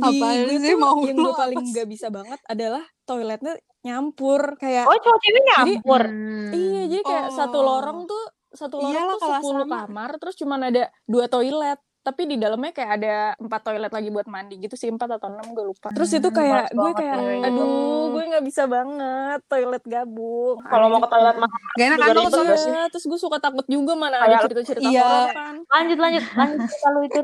di 0.01 0.17
gue 0.49 0.59
sih 0.61 0.77
mau 0.77 0.97
yang 1.05 1.17
gue 1.17 1.35
paling 1.35 1.61
apa 1.61 1.73
gak 1.73 1.89
bisa 1.89 2.09
banget 2.09 2.41
adalah 2.45 2.81
toiletnya 3.05 3.55
nyampur 3.85 4.57
kayak 4.57 4.85
oh 4.85 4.97
cowok 4.97 5.19
cewek 5.21 5.43
nyampur 5.47 6.03
iya 6.51 6.83
jadi 6.89 7.03
kayak 7.03 7.27
satu 7.31 7.59
Oh. 7.59 7.65
lorong 7.67 8.01
tuh 8.05 8.25
satu 8.51 8.75
lorong 8.79 8.93
Iyalah 8.93 9.13
tuh 9.13 9.21
kalau 9.21 9.37
10 9.37 9.45
asrama. 9.61 9.77
kamar 9.85 10.11
terus 10.17 10.35
cuman 10.37 10.61
ada 10.65 10.83
dua 11.05 11.27
toilet 11.27 11.79
tapi 12.05 12.23
di 12.27 12.37
dalamnya 12.37 12.71
kayak 12.71 12.91
ada 12.95 13.15
empat 13.35 13.61
toilet 13.65 13.89
lagi 13.89 14.09
buat 14.09 14.29
mandi 14.29 14.61
gitu 14.61 14.77
sih 14.77 14.87
empat 14.87 15.17
atau 15.17 15.33
enam 15.33 15.47
gue 15.51 15.65
lupa 15.65 15.89
terus 15.89 16.13
itu 16.13 16.23
Hmm, 16.25 16.37
kayak 16.37 16.69
males 16.69 16.77
gue 16.77 16.91
kayak 16.95 17.17
tuh. 17.17 17.43
aduh 17.43 18.03
gue 18.13 18.23
nggak 18.29 18.45
bisa 18.45 18.63
banget 18.67 19.41
toilet 19.47 19.85
gabung 19.85 20.57
Kalau 20.61 20.87
mau 20.87 21.01
ke 21.01 21.09
toilet 21.09 21.37
mah 21.39 21.51
Gak 21.75 21.87
enak 21.89 21.99
kan 21.99 22.15
gak 22.15 22.31
sih? 22.61 22.71
Iya, 22.71 22.83
terus 22.87 23.05
gue 23.05 23.19
suka 23.19 23.39
takut 23.39 23.65
juga 23.67 23.93
mana 23.95 24.21
ada 24.21 24.37
cerita-cerita 24.39 24.85
Iya. 24.85 25.01
horor 25.01 25.29
kan 25.33 25.55
lanjut 25.67 25.99
lanjut 25.99 26.25
lanjut 26.31 26.61
kalau 26.85 27.01
itu 27.03 27.19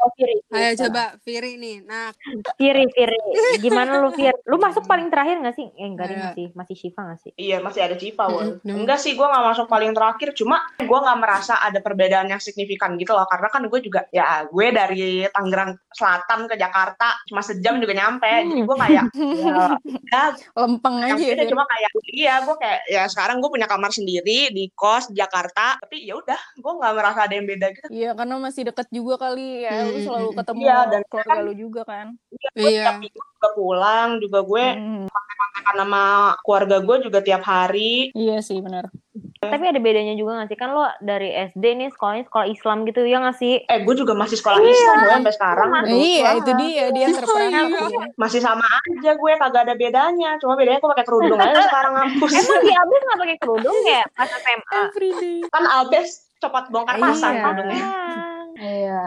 Oh, 0.00 0.08
Firi. 0.16 0.40
Ayo 0.48 0.80
coba 0.80 1.20
Firi 1.20 1.60
nih. 1.60 1.84
Nah, 1.84 2.08
Firi, 2.56 2.88
Firi. 2.88 3.20
Gimana 3.60 4.00
lu, 4.00 4.08
Fir? 4.10 4.32
Lu 4.48 4.56
masuk 4.64 4.88
paling 4.88 5.12
terakhir 5.12 5.44
gak 5.44 5.52
sih? 5.52 5.68
Eh, 5.76 5.84
enggak, 5.84 6.08
deh, 6.08 6.16
Ayo. 6.16 6.24
masih, 6.24 6.46
masih 6.56 6.74
Shiva 6.74 7.00
gak 7.04 7.20
sih? 7.20 7.32
Iya 7.36 7.60
masih 7.60 7.80
ada 7.84 7.92
Cipa 7.92 8.24
Won. 8.26 8.56
Mm-mm. 8.58 8.76
Enggak 8.78 8.96
sih 8.96 9.12
gue 9.12 9.22
nggak 9.22 9.44
masuk 9.44 9.66
paling 9.68 9.92
terakhir. 9.92 10.32
Cuma 10.32 10.56
gue 10.74 10.98
nggak 10.98 11.18
merasa 11.20 11.60
ada 11.60 11.78
perbedaan 11.78 12.26
yang 12.26 12.40
signifikan 12.40 12.96
gitu 12.96 13.12
loh. 13.12 13.28
Karena 13.28 13.47
kan 13.48 13.62
gue 13.64 13.80
juga 13.80 14.00
ya 14.08 14.44
gue 14.44 14.66
dari 14.68 15.04
Tangerang 15.28 15.72
Selatan 15.90 16.46
ke 16.46 16.54
Jakarta 16.54 17.16
cuma 17.24 17.40
sejam 17.40 17.76
juga 17.76 17.92
nyampe. 17.92 18.28
Jadi 18.44 18.60
gue 18.60 18.76
kayak 18.78 19.04
ya, 19.42 19.64
ya 20.06 20.22
Lempeng 20.54 20.96
yang 21.00 21.16
aja 21.16 21.34
ya. 21.34 21.46
cuma 21.46 21.64
kayak 21.64 21.90
iya 22.08 22.34
gue 22.40 22.54
kayak 22.54 22.80
ya 22.86 23.02
sekarang 23.06 23.38
gue 23.38 23.48
punya 23.48 23.64
kamar 23.64 23.88
sendiri 23.88 24.48
di 24.48 24.70
kos 24.72 25.08
di 25.08 25.16
Jakarta. 25.16 25.76
Tapi 25.78 26.02
ya 26.02 26.14
udah 26.14 26.40
gue 26.54 26.72
nggak 26.74 26.92
merasa 26.92 27.20
ada 27.24 27.34
yang 27.34 27.44
beda 27.44 27.66
gitu. 27.70 27.86
Iya, 27.88 28.10
karena 28.12 28.34
masih 28.38 28.62
deket 28.64 28.88
juga 28.88 29.14
kali 29.18 29.64
ya. 29.64 29.72
Lu 29.80 29.90
Hmm, 29.90 30.02
selalu 30.02 30.18
hmm, 30.20 30.28
hmm. 30.28 30.38
ketemu 30.38 30.60
Iya, 30.60 30.78
dan 30.86 31.00
keluarga 31.04 31.30
kan- 31.30 31.42
lu 31.42 31.52
juga 31.54 31.82
kan. 31.82 32.06
Iya, 32.30 32.48
Iya. 32.54 32.82
tiap 32.84 32.96
minggu 32.98 33.20
juga 33.38 33.48
pulang 33.54 34.08
juga 34.18 34.42
gue 34.42 34.66
Hmm, 34.68 35.06
kontak 35.08 35.74
sama 35.76 36.04
keluarga 36.42 36.76
gue 36.80 36.96
juga 37.00 37.18
tiap 37.20 37.42
hari. 37.42 38.10
Iya 38.10 38.40
sih, 38.40 38.58
benar. 38.58 38.90
Tapi 39.38 39.64
ada 39.64 39.78
bedanya 39.78 40.12
juga 40.12 40.34
gak 40.36 40.50
sih? 40.50 40.58
Kan 40.58 40.70
lo 40.70 40.82
dari 40.98 41.30
SD 41.30 41.62
nih 41.62 41.88
sekolahnya 41.88 42.26
sekolah 42.26 42.46
Islam 42.48 42.82
gitu, 42.82 43.00
ya 43.04 43.18
gak 43.20 43.38
sih? 43.38 43.62
Eh 43.62 43.78
gue 43.80 43.94
juga 43.94 44.12
masih 44.12 44.34
sekolah 44.34 44.58
Islam 44.58 44.96
gue 44.98 45.12
sampai 45.12 45.32
sekarang. 45.32 45.68
Iya, 45.86 46.28
itu 46.36 46.50
dia 46.58 46.84
dia 46.90 47.06
terperangkap. 47.12 47.68
iya. 47.86 48.04
masih 48.16 48.40
sama 48.40 48.66
aja 48.66 49.10
gue 49.14 49.32
kagak 49.36 49.62
ada 49.62 49.74
bedanya 49.76 50.30
cuma 50.36 50.58
bedanya 50.58 50.78
gue 50.80 50.90
pakai 50.90 51.06
kerudung 51.06 51.38
aja 51.38 51.60
sekarang 51.62 51.92
ngampus 51.94 52.32
Emang 52.34 52.60
di 52.60 52.72
Abis 52.74 53.00
gak 53.04 53.18
pakai 53.20 53.36
kerudung 53.38 53.78
ya 53.84 54.02
pas 54.10 54.28
SMA? 54.28 54.80
Everyday. 54.84 55.38
kan 55.48 55.64
Albes 55.64 56.08
cepat 56.36 56.64
bongkar 56.68 56.96
pasang 56.96 57.32
Iya. 57.32 57.42
kerudungnya 57.44 57.78
Ah. 57.78 58.42
Iya. 58.58 59.06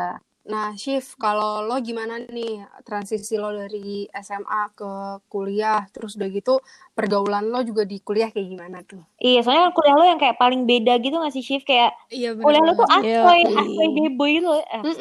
Nah, 0.52 0.76
Shift, 0.76 1.16
kalau 1.16 1.64
lo 1.64 1.80
gimana 1.80 2.20
nih 2.28 2.68
transisi 2.84 3.40
lo 3.40 3.56
dari 3.56 4.04
SMA 4.12 4.76
ke 4.76 5.24
kuliah, 5.32 5.88
terus 5.96 6.20
udah 6.20 6.28
gitu 6.28 6.60
pergaulan 6.92 7.48
lo 7.48 7.64
juga 7.64 7.88
di 7.88 8.04
kuliah 8.04 8.28
kayak 8.28 8.48
gimana 8.52 8.84
tuh? 8.84 9.00
Iya, 9.16 9.48
soalnya 9.48 9.72
kan 9.72 9.74
kuliah 9.80 9.96
lo 9.96 10.04
yang 10.12 10.20
kayak 10.20 10.36
paling 10.36 10.68
beda 10.68 11.00
gitu 11.00 11.16
gak 11.24 11.32
sih, 11.32 11.40
Shift? 11.40 11.64
Kayak 11.64 11.96
Iya 12.12 12.36
kuliah 12.36 12.60
lo 12.68 12.76
tuh 12.76 12.88
Iya, 13.00 13.24
asoy, 13.24 13.40
iya. 13.48 13.62
asoy 13.64 13.88
deboy 13.96 14.32
gitu 14.36 14.48
loh. 14.52 14.60
Eh, 14.60 14.82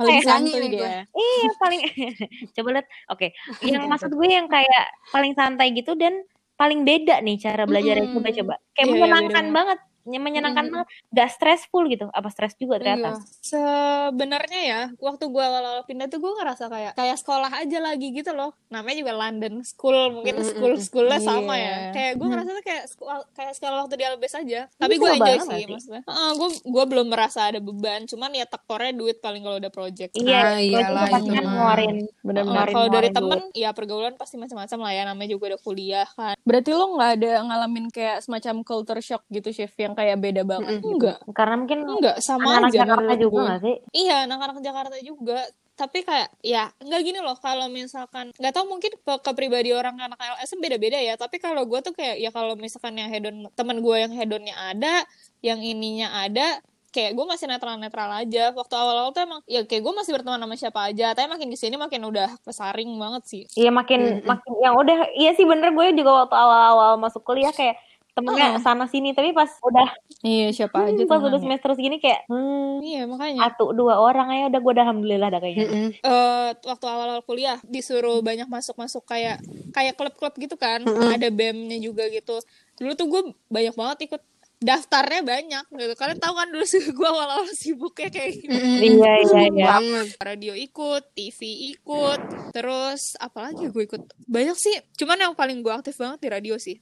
Paling 0.00 0.08
kayak 0.08 0.24
santai 0.24 0.24
santuy 0.24 0.60
nih 0.64 0.70
gue. 0.72 0.80
dia. 0.80 1.00
iya, 1.12 1.50
paling... 1.60 1.80
Coba 2.56 2.68
lihat. 2.80 2.86
Oke, 3.12 3.26
yang 3.60 3.84
maksud 3.92 4.08
gue 4.08 4.28
yang 4.32 4.48
kayak 4.48 4.84
paling 5.12 5.36
santai 5.36 5.68
gitu 5.76 5.92
dan 6.00 6.24
paling 6.56 6.88
beda 6.88 7.20
nih 7.20 7.36
cara 7.36 7.68
belajarnya. 7.68 8.08
Mm-mm. 8.08 8.16
Coba-coba. 8.16 8.54
Kayak 8.72 8.86
Iya, 8.88 8.88
iya, 8.88 8.92
menyenangkan 9.04 9.46
banget. 9.52 9.78
Menyenangkan 10.06 10.64
Mm-mm. 10.64 10.74
banget. 10.80 10.88
Gak 11.10 11.30
stressful 11.32 11.82
gitu. 11.86 12.06
Apa 12.08 12.30
stres 12.30 12.54
juga 12.54 12.78
ternyata. 12.78 13.18
Iya. 13.18 13.20
Sebenarnya 13.42 14.60
ya, 14.62 14.80
waktu 14.96 15.24
gue 15.26 15.42
awal-awal 15.42 15.82
pindah 15.82 16.06
tuh 16.06 16.18
gue 16.18 16.32
ngerasa 16.32 16.66
kayak 16.66 16.92
kayak 16.94 17.16
sekolah 17.16 17.50
aja 17.52 17.78
lagi 17.80 18.10
gitu 18.10 18.30
loh. 18.30 18.54
Namanya 18.68 18.96
juga 18.98 19.12
London 19.16 19.54
School, 19.62 19.96
mungkin 20.12 20.34
Mm, 20.34 20.42
mm, 20.42 20.48
school 20.48 20.74
schoolnya 20.78 21.18
mm. 21.18 21.26
sama 21.26 21.54
Iya. 21.54 21.66
ya. 21.66 21.76
Kayak 21.92 22.12
gue 22.14 22.26
ngerasa 22.26 22.50
tuh 22.50 22.64
kayak 22.64 22.84
sekolah 22.86 23.16
kayak 23.32 23.52
sekolah 23.54 23.76
waktu 23.82 23.94
di 23.96 24.04
Albes 24.04 24.34
aja. 24.34 24.60
Tapi 24.72 24.94
gue 24.94 25.10
enjoy 25.10 25.38
sih, 25.42 25.64
maksudnya. 25.66 26.02
gue 26.06 26.48
gue 26.62 26.84
belum 26.86 27.06
merasa 27.08 27.40
ada 27.44 27.58
beban. 27.58 28.04
Cuman 28.04 28.30
ya 28.30 28.44
tekornya 28.44 28.92
duit 28.92 29.18
paling 29.18 29.42
kalau 29.42 29.56
udah 29.56 29.72
project. 29.72 30.12
Iya, 30.14 30.36
Ah, 30.36 30.56
iyalah, 30.56 30.86
juga 31.02 31.02
pasti 31.08 31.18
itu 31.18 31.32
kan 31.32 31.42
mah. 31.42 31.50
ngeluarin. 31.50 31.96
Benar-benar. 32.20 32.44
ngeluarin- 32.46 32.74
Kalau 32.76 32.88
dari 32.90 33.08
temen, 33.10 33.40
ya 33.52 33.70
pergaulan 33.72 34.14
pasti 34.14 34.36
macam-macam 34.36 34.78
lah 34.80 34.92
ya. 34.92 35.02
Namanya 35.04 35.30
juga 35.30 35.44
udah 35.50 35.60
kuliah 35.60 36.06
kan. 36.08 36.34
Berarti 36.40 36.70
lo 36.70 36.94
nggak 36.94 37.10
ada 37.16 37.30
ngalamin 37.42 37.86
kayak 37.88 38.20
semacam 38.20 38.54
culture 38.62 39.00
shock 39.00 39.24
gitu, 39.28 39.48
chef 39.50 39.72
yang 39.74 39.95
kayak 39.96 40.16
beda 40.20 40.42
banget? 40.44 40.78
Mm-mm. 40.78 40.92
Enggak. 40.92 41.18
Karena 41.32 41.54
mungkin 41.56 41.78
Enggak, 41.88 42.16
sama 42.20 42.60
anak-anak 42.60 42.70
aja 42.70 42.78
Jakarta 42.84 43.12
juga 43.16 43.32
gue. 43.40 43.48
gak 43.48 43.60
sih? 43.64 43.76
Iya, 43.96 44.16
anak-anak 44.28 44.58
Jakarta 44.60 44.96
juga. 45.00 45.38
Tapi 45.76 45.98
kayak 46.08 46.28
ya 46.40 46.72
nggak 46.80 47.02
gini 47.04 47.20
loh 47.20 47.36
kalau 47.36 47.68
misalkan 47.68 48.32
nggak 48.40 48.52
tahu 48.56 48.64
mungkin 48.64 48.96
ke, 48.96 49.12
ke 49.20 49.30
pribadi 49.36 49.76
orang 49.76 50.00
anak 50.00 50.16
LSM 50.16 50.64
beda-beda 50.64 50.96
ya. 50.96 51.20
Tapi 51.20 51.36
kalau 51.36 51.68
gue 51.68 51.80
tuh 51.84 51.92
kayak 51.92 52.16
ya 52.16 52.32
kalau 52.32 52.56
misalkan 52.56 52.96
yang 52.96 53.12
hedon 53.12 53.44
teman 53.52 53.84
gue 53.84 53.96
yang 54.00 54.12
hedonnya 54.12 54.56
ada, 54.56 55.04
yang 55.44 55.60
ininya 55.60 56.24
ada, 56.24 56.64
kayak 56.96 57.12
gue 57.12 57.26
masih 57.28 57.44
netral-netral 57.44 58.08
aja. 58.08 58.56
Waktu 58.56 58.72
awal-awal 58.72 59.12
tuh 59.12 59.28
emang 59.28 59.40
ya 59.44 59.68
kayak 59.68 59.84
gue 59.84 59.94
masih 60.00 60.16
berteman 60.16 60.40
sama 60.40 60.56
siapa 60.56 60.80
aja. 60.80 61.12
Tapi 61.12 61.28
makin 61.28 61.48
ke 61.52 61.58
sini 61.60 61.76
makin 61.76 62.08
udah 62.08 62.28
kesaring 62.40 62.96
banget 62.96 63.22
sih. 63.28 63.42
Iya 63.52 63.68
makin 63.68 64.00
Mm-mm. 64.00 64.24
makin 64.24 64.52
yang 64.64 64.80
udah 64.80 65.12
iya 65.12 65.36
sih 65.36 65.44
bener 65.44 65.76
gue 65.76 65.86
juga 65.92 66.24
waktu 66.24 66.36
awal-awal 66.40 66.96
masuk 66.96 67.20
kuliah 67.20 67.52
kayak 67.52 67.76
temennya 68.16 68.56
Heeh. 68.56 68.64
sana 68.64 68.88
sini 68.88 69.12
tapi 69.12 69.30
pas 69.30 69.52
udah 69.60 69.92
Iya 70.18 70.48
siapa 70.50 70.88
hmm, 70.88 71.04
pas 71.04 71.20
udah 71.20 71.36
semester 71.36 71.76
segini 71.76 72.00
kayak 72.00 72.24
hmm, 72.26 72.80
Iya 72.80 73.04
makanya. 73.04 73.46
satu 73.46 73.70
dua 73.70 74.00
orang 74.00 74.32
aja 74.32 74.44
udah 74.48 74.60
gue 74.60 74.72
udah 74.72 74.84
alhamdulillah 74.84 75.28
dah 75.28 75.38
kayaknya. 75.38 75.66
Mm-mm. 75.66 75.88
eh 75.94 76.50
waktu 76.58 76.86
awal-awal 76.86 77.22
kuliah 77.22 77.60
disuruh 77.62 78.18
banyak 78.20 78.48
masuk-masuk 78.48 79.04
kayak 79.04 79.38
kayak 79.70 79.94
klub-klub 79.94 80.32
gitu 80.34 80.56
kan 80.56 80.80
Mm-mm. 80.80 81.12
ada 81.12 81.28
BEM-nya 81.28 81.76
juga 81.78 82.08
gitu 82.08 82.40
dulu 82.76 82.92
tuh 82.92 83.06
gue 83.06 83.20
banyak 83.46 83.72
banget 83.72 83.98
ikut 84.08 84.22
daftarnya 84.56 85.20
banyak 85.20 85.64
gitu 85.68 85.92
kalian 85.94 86.16
tahu 86.16 86.32
kan 86.32 86.48
dulu 86.48 86.64
sih 86.72 86.80
gue 86.80 87.04
awal-awal 87.06 87.44
sibuknya 87.52 88.08
kayak 88.08 88.40
gimana. 88.40 88.64
Iya 88.80 89.12
iya 89.20 89.42
iya. 89.52 89.74
radio 90.16 90.56
ikut 90.56 91.12
TV 91.12 91.40
ikut 91.76 92.20
terus 92.50 93.20
apalagi 93.20 93.68
gue 93.68 93.84
ikut 93.84 94.00
banyak 94.24 94.56
sih 94.56 94.72
cuman 94.96 95.20
yang 95.20 95.34
paling 95.36 95.60
gue 95.60 95.68
aktif 95.70 95.94
banget 95.94 96.18
di 96.18 96.28
radio 96.32 96.56
sih 96.56 96.80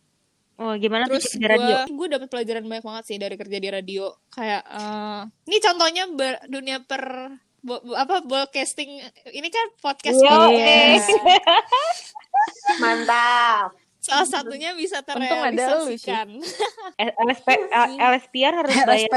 Oh 0.54 0.72
gimana 0.74 1.04
tuh 1.04 1.18
terus 1.18 1.34
di 1.34 1.42
radio? 1.44 1.82
gue 1.82 1.94
gue 1.94 2.08
dapat 2.14 2.28
pelajaran 2.30 2.62
banyak 2.62 2.84
banget 2.84 3.04
sih 3.04 3.16
dari 3.18 3.34
kerja 3.34 3.58
di 3.58 3.68
radio. 3.68 4.14
Kayak 4.30 4.62
eh 4.64 5.20
ini 5.46 5.56
contohnya 5.58 6.04
ber- 6.08 6.42
dunia 6.46 6.78
per 6.78 7.02
bo- 7.58 7.82
bo- 7.82 7.96
apa 7.96 8.22
broadcasting 8.22 9.02
ini 9.28 9.48
kan 9.48 9.66
podcast 9.80 10.14
Yo, 10.14 10.30
podcast. 10.30 11.08
eh. 11.10 11.42
mantap. 12.82 13.74
Salah 13.98 14.28
satunya 14.28 14.76
bisa 14.76 15.00
terrealisasikan. 15.00 16.28
Eh, 16.94 17.10
LSP, 17.10 17.48
eh, 17.50 17.90
LSPR 17.98 18.54
harus 18.54 18.76
bayar 18.86 19.10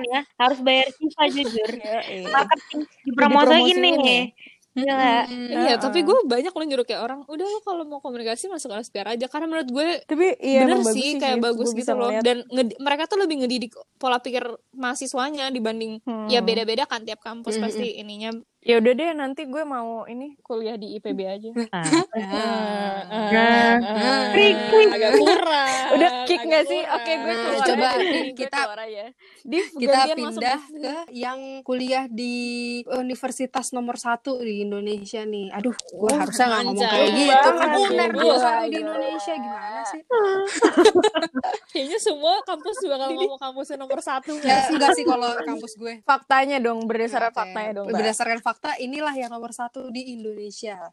nih 0.00 0.10
ya, 0.10 0.22
harus 0.34 0.58
bayar 0.58 0.86
Siva 0.90 1.24
jujur. 1.30 1.70
Iya, 1.78 2.26
Marketing 2.26 2.80
dipromosiin 3.06 3.78
dipromosiin 3.78 3.78
nih. 4.82 4.88
Gila. 5.50 5.60
Iya, 5.62 5.74
tapi 5.76 5.98
gue 6.00 6.18
banyak 6.24 6.50
lo 6.50 6.64
nyuruh 6.64 6.84
kayak 6.84 7.00
orang, 7.00 7.20
udah 7.24 7.46
lo 7.46 7.58
kalau 7.60 7.84
mau 7.84 7.98
komunikasi 7.98 8.46
masuk 8.46 8.70
LSPR 8.70 9.12
aja 9.12 9.26
karena 9.26 9.46
menurut 9.46 9.68
gue 9.68 9.88
Tapi 10.04 10.26
iya 10.38 10.64
bener 10.64 10.80
bagus 10.80 10.94
sih 10.94 11.08
kayak 11.16 11.36
Shiv. 11.36 11.44
bagus 11.44 11.68
gitu 11.72 11.92
loh 11.92 12.10
ngeliat. 12.10 12.22
dan 12.22 12.36
mereka 12.78 13.02
tuh 13.04 13.18
lebih 13.18 13.36
ngedidik 13.38 13.70
pola 13.96 14.18
pikir 14.18 14.42
mahasiswanya 14.72 15.48
dibanding 15.48 16.00
Hmm. 16.00 16.26
ya 16.26 16.40
beda-beda 16.40 16.84
kan 16.84 17.02
tiap 17.02 17.20
kampus 17.20 17.54
Hmm, 17.54 17.62
pasti 17.62 17.94
ininya 17.94 18.32
Ya 18.60 18.76
udah 18.76 18.92
deh 18.92 19.10
nanti 19.14 19.48
gue 19.48 19.64
mau 19.64 20.04
ini 20.04 20.36
kuliah 20.40 20.76
di 20.76 20.92
IPB 20.94 21.20
aja. 21.24 21.50
Ah, 22.20 23.00
ah, 23.80 24.22
Krik, 24.30 24.56
krik. 24.68 24.88
agak 24.90 25.12
kurang 25.16 25.70
Udah 25.92 26.10
kick 26.24 26.42
nggak 26.42 26.64
sih? 26.64 26.82
Oke 26.84 27.12
gue 27.14 27.26
Nah, 27.26 27.38
keluar 27.40 27.64
coba 27.64 27.88
gue 27.96 28.20
kita- 28.34 28.60
keluar 28.60 28.80
aja. 28.80 29.04
Div, 29.40 29.66
kita 29.72 29.98
pindah 30.12 30.60
ke 30.68 30.94
yang 31.10 31.40
kuliah 31.62 32.04
di 32.06 32.34
universitas 32.92 33.72
nomor 33.72 33.96
satu 33.96 34.38
di 34.38 34.60
Indonesia 34.60 35.22
nih. 35.22 35.48
Aduh, 35.50 35.72
gue 35.72 35.96
Wah, 36.06 36.20
harusnya 36.20 36.46
nggak 36.46 36.62
ngomong 36.62 36.84
kayak 36.86 37.10
gitu 37.10 37.48
kan 37.50 37.68
uner 37.72 38.10
di 38.10 38.18
gila. 38.20 38.52
Indonesia 38.68 39.32
gimana 39.34 39.80
sih? 39.86 40.00
kayaknya 41.72 41.98
semua 41.98 42.34
kampus 42.42 42.76
bakal 42.84 43.08
ngomong 43.10 43.40
kampusnya 43.40 43.76
nomor 43.78 44.00
satu 44.00 44.36
Ya, 44.36 44.60
nggak? 44.60 44.62
enggak 44.76 44.90
sih 44.92 45.04
kalau 45.04 45.30
kampus 45.40 45.72
gue. 45.74 45.94
Faktanya 46.04 46.58
dong, 46.58 46.84
berdasarkan 46.84 47.32
faktanya 47.32 47.72
dong. 47.74 47.86
Berdasarkan 47.88 48.38
fakta, 48.50 48.74
inilah 48.76 49.14
yang 49.14 49.30
nomor 49.30 49.50
satu 49.50 49.88
di 49.88 50.12
Indonesia. 50.12 50.90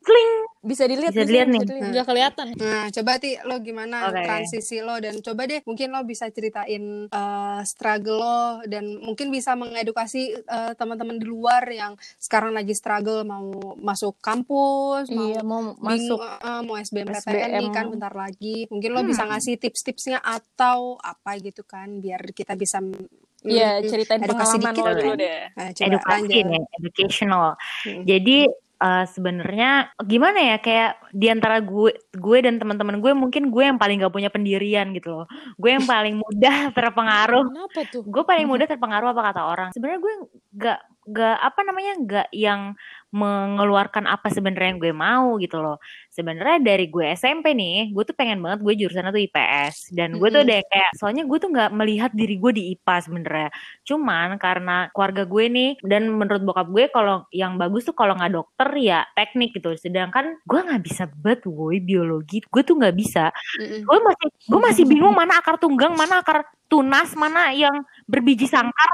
Bisa 0.59 0.83
dilihat 0.83 1.09
Bisa 1.09 1.23
dilihat 1.23 1.47
nih. 1.47 1.61
udah 1.89 2.05
kelihatan 2.05 2.45
Nah, 2.53 2.87
coba 2.89 3.17
ti 3.17 3.33
lo 3.41 3.57
gimana 3.59 4.09
Oke. 4.09 4.19
transisi 4.19 4.77
lo 4.79 4.97
dan 4.97 5.17
coba 5.17 5.45
deh 5.45 5.61
mungkin 5.63 5.89
lo 5.89 6.03
bisa 6.03 6.27
ceritain 6.27 7.07
eh, 7.07 7.61
struggle 7.63 8.17
lo 8.17 8.39
dan 8.63 8.99
mungkin 8.99 9.29
bisa 9.29 9.53
mengedukasi 9.53 10.21
eh, 10.37 10.73
teman-teman 10.73 11.15
di 11.15 11.25
luar 11.25 11.63
yang 11.67 11.93
sekarang 12.17 12.51
lagi 12.51 12.73
struggle 12.73 13.23
mau 13.23 13.47
masuk 13.77 14.19
kampus, 14.19 15.07
mau 15.07 15.23
Iya, 15.23 15.41
mau 15.41 15.71
bingung, 15.71 15.79
masuk 15.79 16.19
eh, 16.19 16.61
mau 16.61 16.75
SBMPTN 16.75 17.23
SBM. 17.23 17.59
nih 17.59 17.69
kan 17.71 17.85
bentar 17.87 18.13
lagi. 18.13 18.57
Mungkin 18.67 18.89
lo 18.91 19.01
bisa 19.01 19.23
ngasih 19.23 19.55
tips-tipsnya 19.57 20.19
atau 20.19 20.99
apa 20.99 21.37
gitu 21.39 21.63
kan 21.63 21.97
biar 21.97 22.21
kita 22.31 22.53
bisa 22.53 22.83
Iya, 23.47 23.71
mm, 23.81 23.87
ceritain 23.87 24.21
edukasi 24.21 24.55
pengalaman 24.59 24.73
dikit 24.73 24.83
lo 24.83 24.91
kan. 24.91 24.99
dulu 24.99 25.13
deh. 25.17 25.39
Nah, 25.55 25.67
edukasi 25.73 26.37
nih, 26.43 26.63
educational. 26.77 27.47
Hmm. 27.87 28.03
Jadi 28.03 28.37
eh, 28.77 29.05
sebenarnya 29.09 29.71
gimana 30.05 30.39
ya 30.53 30.57
kayak 30.61 30.91
di 31.09 31.27
antara 31.33 31.57
gue 31.65 31.91
gue 32.13 32.37
dan 32.45 32.61
teman-teman 32.61 33.01
gue 33.01 33.11
mungkin 33.17 33.49
gue 33.49 33.63
yang 33.65 33.81
paling 33.81 34.05
gak 34.05 34.13
punya 34.13 34.29
pendirian 34.29 34.93
gitu 34.93 35.23
loh. 35.23 35.25
Gue 35.57 35.73
yang 35.73 35.87
paling 35.87 36.15
mudah 36.23 36.69
terpengaruh. 36.75 37.45
kenapa 37.49 37.81
tuh 37.89 38.03
Gue 38.05 38.23
paling 38.27 38.45
mudah 38.45 38.67
terpengaruh 38.69 39.09
apa 39.15 39.21
kata 39.33 39.41
orang. 39.41 39.69
Sebenarnya 39.73 39.99
gue 40.03 40.13
gak 40.61 40.79
gak 41.07 41.37
apa 41.39 41.59
namanya 41.63 41.93
gak 42.03 42.27
yang 42.35 42.75
mengeluarkan 43.15 44.03
apa 44.05 44.27
sebenarnya 44.27 44.75
yang 44.75 44.81
gue 44.83 44.93
mau 44.93 45.39
gitu 45.39 45.57
loh. 45.63 45.79
Sebenarnya 46.17 46.57
dari 46.65 46.89
gue 46.89 47.13
SMP 47.13 47.53
nih 47.53 47.93
gue 47.93 48.01
tuh 48.01 48.17
pengen 48.17 48.41
banget 48.41 48.65
gue 48.65 48.73
jurusannya 48.73 49.13
tuh 49.13 49.21
IPS 49.29 49.93
dan 49.93 50.17
gue 50.17 50.29
tuh 50.33 50.41
udah 50.41 50.59
kayak 50.65 50.91
soalnya 50.97 51.23
gue 51.29 51.37
tuh 51.37 51.49
nggak 51.53 51.69
melihat 51.77 52.11
diri 52.17 52.41
gue 52.41 52.51
di 52.57 52.63
IPA 52.73 52.95
sebenarnya. 53.05 53.49
Cuman 53.85 54.41
karena 54.41 54.89
keluarga 54.89 55.29
gue 55.29 55.45
nih 55.45 55.69
dan 55.85 56.09
menurut 56.09 56.41
bokap 56.41 56.67
gue 56.73 56.89
kalau 56.89 57.29
yang 57.29 57.61
bagus 57.61 57.85
tuh 57.85 57.93
kalau 57.93 58.17
nggak 58.17 58.33
dokter 58.33 58.69
ya 58.81 59.05
teknik 59.13 59.53
gitu. 59.53 59.77
Sedangkan 59.77 60.41
gue 60.41 60.59
nggak 60.65 60.81
bisa 60.81 61.05
banget 61.21 61.45
woi 61.45 61.77
biologi. 61.77 62.41
Gue 62.49 62.65
tuh 62.65 62.81
nggak 62.81 62.95
bisa. 62.97 63.29
Gue 63.61 63.99
masih 64.01 64.27
gue 64.49 64.61
masih 64.73 64.83
bingung 64.89 65.13
mana 65.13 65.37
akar 65.37 65.61
tunggang 65.61 65.93
mana 65.93 66.25
akar 66.25 66.49
tunas 66.65 67.13
mana 67.13 67.53
yang 67.53 67.85
berbiji 68.09 68.49
sangkar. 68.49 68.91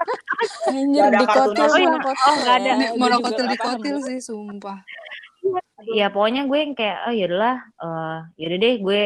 Anjir 0.68 1.08
ada 1.08 1.24
dikotil. 1.24 1.72
Oh, 1.72 2.34
nggak 2.44 2.56
ada. 2.60 2.68
ya. 2.68 2.76
Gue 2.76 2.88
juga 2.92 3.00
monokotil 3.00 3.46
dikotil 3.48 3.96
sih 4.04 4.20
sumpah 4.20 4.84
ya 5.96 6.08
pokoknya 6.14 6.46
gue 6.46 6.58
yang 6.58 6.74
kayak 6.78 6.98
oh 7.10 7.14
yaudahlah 7.14 7.58
eh 7.82 8.20
yaudah 8.40 8.58
deh 8.62 8.76
gue 8.80 9.02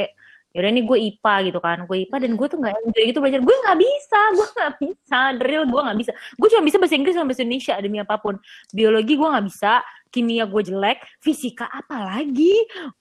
yaudah 0.57 0.71
nih 0.74 0.83
gue 0.89 0.97
IPA 1.13 1.33
gitu 1.53 1.59
kan. 1.62 1.77
Gue 1.86 1.97
IPA 2.09 2.17
dan 2.25 2.31
gue 2.33 2.47
tuh 2.50 2.57
nggak 2.57 2.74
enjoy 2.81 3.03
gitu 3.13 3.19
belajar. 3.21 3.39
Gue 3.45 3.55
nggak 3.62 3.77
bisa 3.77 4.19
gue 4.33 4.47
nggak 4.57 4.74
bisa 4.81 5.19
real 5.45 5.63
gue 5.69 5.81
nggak 5.86 5.97
bisa. 6.01 6.12
Gue 6.33 6.47
cuma 6.50 6.63
bisa 6.65 6.77
bahasa 6.81 6.95
Inggris 6.97 7.13
sama 7.13 7.27
bahasa 7.29 7.43
Indonesia 7.45 7.74
demi 7.77 7.97
apa 8.01 8.15
pun. 8.17 8.36
Biologi 8.74 9.13
gue 9.13 9.27
nggak 9.29 9.45
bisa 9.45 9.86
kimia 10.09 10.50
gue 10.50 10.62
jelek 10.65 10.97
fisika 11.21 11.67
apalagi 11.69 12.55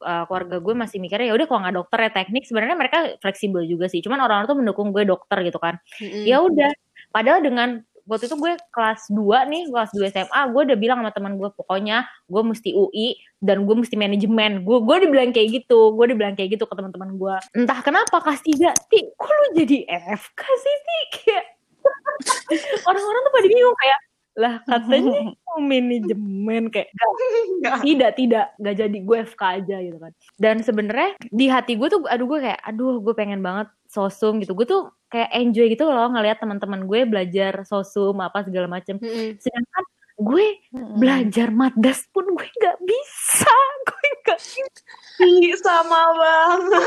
Eh, 0.04 0.22
keluarga 0.28 0.56
gue 0.60 0.74
masih 0.76 0.98
mikirnya 1.00 1.32
ya 1.32 1.34
udah 1.38 1.46
kalau 1.48 1.60
nggak 1.64 1.76
dokter 1.80 1.98
ya 2.04 2.10
teknik. 2.12 2.44
Sebenarnya 2.44 2.76
mereka 2.76 2.98
fleksibel 3.24 3.64
juga 3.64 3.88
sih 3.88 4.04
cuman 4.04 4.20
orang-orang 4.20 4.46
tuh 4.52 4.58
mendukung 4.60 4.88
gue 4.92 5.08
dokter 5.08 5.40
gitu 5.48 5.56
kan. 5.56 5.80
Mm-mm. 6.02 6.28
ya 6.28 6.44
udah 6.44 6.70
padahal 7.08 7.40
dengan 7.40 7.80
waktu 8.06 8.30
itu 8.30 8.36
gue 8.38 8.52
kelas 8.70 9.10
2 9.10 9.50
nih 9.50 9.62
kelas 9.70 9.90
2 9.92 10.14
SMA 10.14 10.40
gue 10.54 10.62
udah 10.72 10.78
bilang 10.78 10.98
sama 11.02 11.12
teman 11.12 11.34
gue 11.36 11.50
pokoknya 11.52 12.06
gue 12.30 12.42
mesti 12.42 12.70
UI 12.72 13.18
dan 13.42 13.66
gue 13.66 13.74
mesti 13.76 13.94
manajemen. 13.98 14.62
Gue 14.62 14.78
gue 14.82 14.96
dibilang 15.06 15.30
kayak 15.34 15.62
gitu 15.62 15.92
gue 15.94 16.06
dibilang 16.14 16.34
kayak 16.38 16.56
gitu 16.56 16.64
ke 16.64 16.74
teman-teman 16.74 17.18
gue 17.18 17.36
entah 17.58 17.78
kenapa 17.82 18.22
kelas 18.22 18.40
3 18.42 18.90
ti 18.90 18.98
kok 19.14 19.28
lu 19.30 19.46
jadi 19.58 19.78
FK 20.16 20.40
sih 20.40 20.76
ti? 20.80 20.98
Kayak 21.20 21.44
orang-orang 22.88 23.20
tuh 23.22 23.32
pada 23.34 23.46
bingung 23.46 23.76
kayak 23.78 23.98
lah 24.36 24.60
katanya 24.68 25.32
mau 25.48 25.58
manajemen 25.64 26.68
kayak 26.68 26.92
"Nggak, 27.64 27.76
tidak 27.80 28.10
tidak. 28.20 28.46
Nggak 28.60 28.74
jadi 28.84 28.98
gue 29.00 29.18
FK 29.32 29.42
aja 29.64 29.76
gitu 29.80 29.98
kan. 29.98 30.12
Dan 30.36 30.56
sebenarnya 30.60 31.16
di 31.32 31.46
hati 31.48 31.80
gue 31.80 31.88
tuh 31.88 32.04
aduh 32.04 32.28
gue 32.28 32.40
kayak 32.44 32.60
aduh 32.60 33.00
gue 33.00 33.14
pengen 33.16 33.40
banget 33.40 33.72
sosum 33.88 34.36
gitu. 34.44 34.52
Gue 34.52 34.68
tuh 34.68 34.92
kayak 35.08 35.32
enjoy 35.32 35.72
gitu 35.72 35.88
loh 35.88 36.12
ngelihat 36.12 36.36
teman-teman 36.42 36.84
gue 36.84 37.00
belajar 37.08 37.64
sosum 37.64 38.20
apa 38.20 38.44
segala 38.44 38.68
macem. 38.68 39.00
Mm-mm. 39.00 39.40
sedangkan 39.40 39.84
gue 40.16 40.46
Mm-mm. 40.70 40.96
belajar 40.96 41.48
madas 41.50 42.08
pun 42.08 42.24
gue 42.26 42.48
nggak 42.48 42.78
bisa 42.82 43.54
gue 43.88 44.08
nggak 44.22 44.40
Ih, 45.16 45.52
sama 45.56 46.12
banget. 46.12 46.84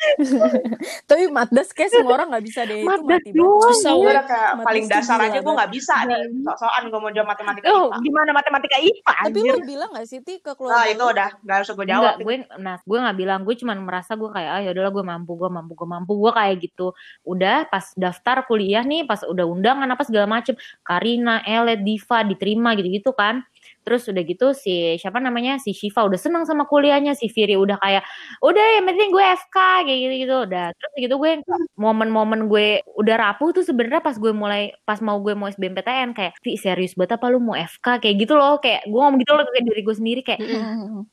Tapi 1.08 1.28
matdas 1.28 1.70
kayak 1.70 1.92
semua 1.92 2.16
orang 2.16 2.32
nggak 2.32 2.44
bisa 2.44 2.60
deh. 2.64 2.80
Itu 2.80 2.86
madas 2.86 3.04
mati 3.04 3.30
banget. 3.30 3.36
doang 3.36 3.76
Susah, 3.76 3.92
Gue 3.92 4.02
gue. 4.06 4.22
kayak 4.22 4.50
paling 4.60 4.86
dasar 4.86 5.18
gila 5.18 5.26
aja 5.26 5.38
gue 5.40 5.52
nggak 5.52 5.72
bisa 5.72 5.94
nih. 6.06 6.18
Sok-sokan 6.40 6.82
gue 6.88 7.00
mau 7.00 7.12
jawab 7.12 7.28
matematika 7.28 7.68
oh 7.68 7.86
IPA. 7.86 7.98
gimana 8.00 8.30
matematika 8.32 8.76
IPA 8.78 9.12
Tapi 9.20 9.38
anjir 9.38 9.44
lu 9.44 9.58
bilang 9.60 9.90
gak 9.90 10.06
sih 10.06 10.20
Ti 10.20 10.34
ke 10.40 10.50
Nah 10.50 10.56
keluarga 10.56 10.84
itu 10.86 11.04
lu? 11.04 11.12
udah 11.12 11.28
nggak 11.38 11.58
usah 11.60 11.74
gue 11.74 11.86
jawab. 11.86 12.14
Enggak, 12.16 12.16
gue 12.18 12.34
nah 12.56 12.76
gue 12.80 12.98
nggak 12.98 13.16
bilang, 13.16 13.40
gue 13.42 13.54
cuman 13.54 13.78
merasa 13.80 14.12
gue 14.14 14.30
kayak 14.30 14.50
ah 14.50 14.62
yaudahlah 14.62 14.90
gue 14.90 15.04
mampu, 15.04 15.32
gue 15.36 15.50
mampu, 15.50 15.72
gue 15.74 15.88
mampu, 15.88 16.12
gue 16.16 16.32
kayak 16.32 16.56
gitu. 16.64 16.86
Udah 17.22 17.56
pas 17.66 17.84
daftar 17.94 18.36
kuliah 18.42 18.82
nih, 18.82 19.04
pas 19.04 19.20
udah 19.22 19.44
undangan 19.44 19.86
apa 19.86 20.02
segala 20.02 20.26
macem, 20.26 20.56
Karina, 20.82 21.44
Elet, 21.44 21.80
Diva 21.80 22.18
diterima 22.20 22.49
gitu-gitu 22.56 23.12
kan. 23.12 23.44
Terus 23.80 24.08
udah 24.08 24.22
gitu 24.24 24.52
si 24.56 24.96
siapa 25.00 25.20
namanya 25.20 25.56
si 25.56 25.72
Shiva 25.72 26.04
udah 26.04 26.20
senang 26.20 26.44
sama 26.44 26.68
kuliahnya, 26.68 27.16
si 27.16 27.28
Firi 27.32 27.56
udah 27.56 27.80
kayak 27.80 28.04
udah 28.44 28.66
yang 28.80 28.84
penting 28.88 29.08
gue 29.12 29.24
FK 29.24 29.56
kayak 29.88 29.98
gitu-gitu. 30.04 30.36
Udah 30.48 30.66
terus 30.76 30.92
gitu 30.96 31.14
gue 31.16 31.30
momen-momen 31.76 32.48
gue 32.48 32.84
udah 32.96 33.16
rapuh 33.16 33.52
tuh 33.56 33.64
sebenarnya 33.64 34.04
pas 34.04 34.16
gue 34.16 34.32
mulai 34.32 34.72
pas 34.84 35.00
mau 35.00 35.20
gue 35.20 35.32
mau 35.36 35.48
SBMPTN 35.48 36.12
kayak 36.16 36.32
Vi 36.40 36.56
serius 36.60 36.96
banget 36.96 37.16
apa 37.20 37.26
lu 37.32 37.40
mau 37.40 37.56
FK 37.56 38.00
kayak 38.00 38.16
gitu 38.20 38.34
loh 38.36 38.60
kayak 38.60 38.84
gue 38.88 39.00
ngomong 39.00 39.20
gitu 39.20 39.32
loh 39.32 39.44
kayak 39.48 39.64
diri 39.68 39.82
gue 39.84 39.96
sendiri 39.96 40.20
kayak 40.24 40.40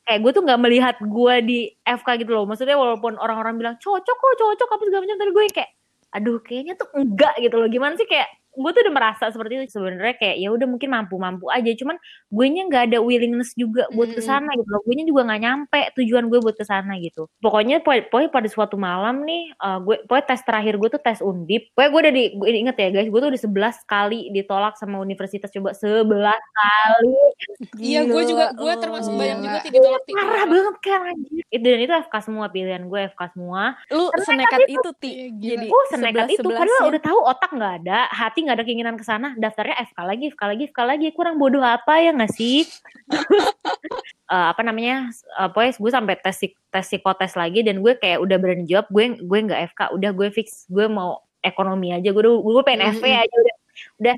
kayak 0.04 0.20
gue 0.24 0.32
tuh 0.32 0.42
nggak 0.44 0.60
melihat 0.60 0.96
gue 1.00 1.34
di 1.44 1.58
FK 1.84 2.08
gitu 2.24 2.30
loh 2.36 2.44
maksudnya 2.44 2.76
walaupun 2.76 3.16
orang-orang 3.20 3.56
bilang 3.56 3.76
cocok 3.80 4.16
kok 4.16 4.34
cocok 4.36 4.68
apa 4.68 4.82
segala 4.88 5.02
macam 5.04 5.18
tapi 5.20 5.32
gue 5.32 5.44
kayak 5.52 5.70
aduh 6.08 6.40
kayaknya 6.40 6.72
tuh 6.80 6.88
enggak 6.96 7.36
gitu 7.36 7.56
loh 7.60 7.68
gimana 7.68 7.92
sih 8.00 8.08
kayak 8.08 8.28
gue 8.58 8.70
tuh 8.74 8.80
udah 8.82 8.94
merasa 8.94 9.24
seperti 9.30 9.62
itu 9.62 9.78
sebenarnya 9.78 10.18
kayak 10.18 10.36
ya 10.42 10.48
udah 10.50 10.66
mungkin 10.66 10.90
mampu-mampu 10.90 11.46
aja. 11.48 11.70
Cuman 11.78 11.94
gue 12.28 12.46
nya 12.50 12.66
nggak 12.66 12.82
ada 12.90 12.98
willingness 12.98 13.54
juga 13.54 13.86
buat 13.94 14.10
ke 14.10 14.18
sana 14.18 14.50
gitu 14.58 14.66
loh. 14.68 14.82
Gue 14.82 14.94
nya 14.98 15.06
juga 15.06 15.22
nggak 15.30 15.40
nyampe 15.40 15.80
tujuan 15.96 16.26
gue 16.26 16.38
buat 16.42 16.56
ke 16.58 16.66
sana 16.66 16.98
gitu. 16.98 17.30
Pokoknya 17.38 17.78
poin 17.80 18.02
pokoknya 18.10 18.30
pada 18.34 18.48
suatu 18.50 18.74
malam 18.74 19.22
nih 19.22 19.54
eh, 19.54 19.78
gue 19.80 19.96
pokoknya 20.04 20.26
tes 20.26 20.40
terakhir 20.42 20.74
gue 20.76 20.88
tuh 20.90 21.02
tes 21.02 21.18
undip. 21.22 21.70
Pokoknya 21.72 21.90
gue 21.94 22.00
udah 22.02 22.12
di 22.12 22.24
gue 22.34 22.48
inget 22.50 22.76
ya 22.76 22.88
guys 22.90 23.08
gue 23.08 23.20
tuh 23.22 23.30
udah 23.30 23.40
11 23.40 23.86
kali 23.86 24.20
ditolak 24.34 24.74
sama 24.74 24.98
universitas 24.98 25.48
coba. 25.54 25.70
11 25.70 26.02
kali. 26.34 27.14
Iya, 27.78 28.02
gue 28.04 28.22
juga, 28.26 28.50
gue 28.50 28.72
termasuk 28.82 29.12
Iya. 29.14 29.20
banyak 29.20 29.38
juga 29.40 29.58
tidak 29.62 29.74
ditolak 29.78 30.02
parah 30.10 30.44
banget 30.48 30.76
kan 30.82 31.00
anjir. 31.14 31.42
Itu 31.48 31.64
dan 31.64 31.80
itu 31.80 31.92
FK 32.08 32.14
semua 32.26 32.46
pilihan 32.50 32.82
gue 32.84 33.00
FK 33.14 33.22
semua. 33.36 33.62
Lu 33.94 34.10
Senekat 34.18 34.60
itu. 34.66 34.80
itu 34.80 34.90
Ti. 34.98 35.10
Jadi 35.38 35.66
oh 35.70 35.84
senekat 35.88 36.26
itu. 36.32 36.42
padahal 36.42 36.66
11-11-nya. 36.66 36.88
udah 36.90 37.00
tahu 37.04 37.18
otak 37.22 37.50
nggak 37.54 37.72
ada 37.84 37.98
hati 38.10 38.40
nggak 38.48 38.56
ada 38.56 38.64
keinginan 38.64 38.96
ke 38.96 39.04
sana 39.04 39.36
daftarnya 39.36 39.76
FK 39.92 39.98
lagi 40.08 40.24
FK 40.32 40.42
lagi 40.48 40.62
FK 40.72 40.80
lagi. 40.88 41.08
Kurang 41.12 41.36
bodoh 41.36 41.60
apa 41.60 42.00
ya 42.00 42.16
nggak 42.16 42.32
sih? 42.32 42.64
Eh, 44.28 44.46
apa 44.52 44.60
namanya 44.60 45.08
uh, 45.40 45.48
pokoknya 45.48 45.72
gue 45.80 45.88
sampai 45.96 46.14
tes 46.20 46.36
tes 46.52 46.84
psikotes 46.84 47.32
lagi 47.32 47.64
dan 47.64 47.80
gue 47.80 47.96
kayak 47.96 48.20
udah 48.20 48.36
berani 48.36 48.68
jawab 48.68 48.84
gue 48.92 49.16
gue 49.24 49.38
nggak 49.40 49.72
FK 49.72 49.80
udah 49.96 50.10
gue 50.12 50.28
fix 50.28 50.68
gue 50.68 50.84
mau 50.84 51.24
ekonomi 51.40 51.96
aja. 51.96 52.12
Gue 52.12 52.20
udah 52.28 52.36
gue 52.36 52.64
pengen 52.68 52.92
FP 52.92 53.08
Mm-mm. 53.08 53.24
aja 53.24 53.36
udah 53.40 53.56
udah. 54.04 54.16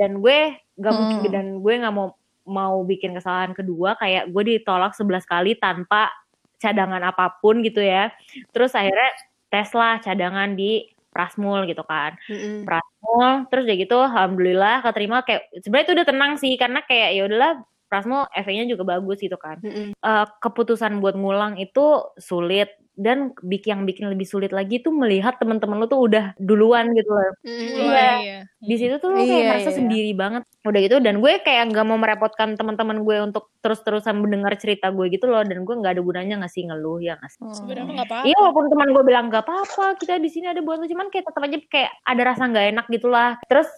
Dan 0.00 0.10
gue 0.24 0.38
nggak 0.80 0.94
mungkin 0.96 1.18
Hmm. 1.20 1.34
dan 1.36 1.46
gue 1.60 1.74
nggak 1.76 1.92
mau 1.92 2.08
mau 2.48 2.80
bikin 2.88 3.12
kesalahan 3.12 3.52
kedua. 3.52 4.00
Kayak 4.00 4.32
gue 4.32 4.42
ditolak 4.56 4.96
11 4.96 5.28
kali 5.28 5.52
tanpa 5.60 6.08
cadangan 6.56 7.04
apa 7.04 7.36
pun 7.44 7.60
gitu 7.60 7.84
ya. 7.84 8.08
Terus 8.56 8.72
akhirnya 8.72 9.12
tes 9.52 9.68
lah 9.76 10.00
cadangan 10.00 10.56
di 10.56 10.88
Prasmul 11.10 11.66
gitu 11.70 11.82
kan 11.84 12.14
Mm-mm. 12.30 12.64
Prasmul 12.66 13.50
terus 13.50 13.64
ya 13.66 13.74
gitu 13.76 13.96
alhamdulillah 13.98 14.86
keterima 14.86 15.16
kayak 15.26 15.42
sebenarnya 15.62 15.86
itu 15.86 15.94
udah 15.98 16.06
tenang 16.06 16.32
sih 16.38 16.52
karena 16.54 16.80
kayak 16.86 17.08
ya 17.18 17.22
udahlah 17.26 17.52
Prasmul 17.90 18.30
FE-nya 18.32 18.70
juga 18.70 18.86
bagus 18.86 19.18
gitu 19.18 19.34
kan 19.34 19.58
Mm-mm. 19.60 19.92
Eh, 19.92 20.26
keputusan 20.38 21.02
buat 21.02 21.18
ngulang 21.18 21.58
itu 21.58 22.06
sulit 22.16 22.70
dan 22.94 23.32
bik 23.40 23.64
yang 23.64 23.88
bikin 23.88 24.12
lebih 24.12 24.28
sulit 24.28 24.52
lagi 24.52 24.76
tuh 24.78 24.92
melihat 24.92 25.40
teman-teman 25.40 25.80
lu 25.80 25.88
tuh 25.88 26.04
udah 26.04 26.36
duluan 26.36 26.92
gitu 26.92 27.08
loh 27.08 27.32
Mm-mm. 27.42 27.90
Iya. 27.90 28.10
iya. 28.20 28.38
di 28.60 28.76
situ 28.76 29.00
tuh 29.00 29.08
lu 29.10 29.24
kayak 29.24 29.30
Iya, 29.30 29.48
merasa 29.50 29.70
iya. 29.72 29.78
sendiri 29.80 30.12
banget 30.12 30.42
udah 30.60 30.80
gitu 30.84 30.96
dan 31.00 31.14
gue 31.18 31.32
kayak 31.40 31.72
nggak 31.72 31.86
mau 31.88 31.96
merepotkan 31.96 32.54
teman-teman 32.54 33.00
gue 33.00 33.16
untuk 33.24 33.48
terus-terusan 33.64 34.20
mendengar 34.20 34.52
cerita 34.60 34.92
gue 34.92 35.08
gitu 35.08 35.26
loh 35.26 35.40
dan 35.40 35.64
gue 35.64 35.74
nggak 35.74 35.96
ada 35.96 36.02
gunanya 36.04 36.44
ngasih 36.44 36.68
ngeluh 36.68 37.00
ya 37.00 37.16
nggak 37.16 37.30
sih 37.32 37.40
Sebenarnya 37.56 37.92
nggak 38.04 38.08
apa-apa. 38.12 38.24
Iya 38.28 38.36
walaupun 38.38 38.64
teman 38.68 38.88
gue 38.92 39.04
bilang 39.04 39.24
gak 39.32 39.44
apa-apa 39.48 39.84
kita 39.96 40.20
di 40.20 40.28
sini 40.28 40.46
ada 40.46 40.60
buat 40.60 40.76
lu 40.76 40.86
cuman 40.86 41.08
kayak 41.08 41.24
tetap 41.24 41.40
aja 41.40 41.56
kayak 41.72 41.90
ada 42.04 42.22
rasa 42.22 42.42
nggak 42.46 42.66
enak 42.76 42.86
gitulah 42.92 43.30
terus 43.48 43.68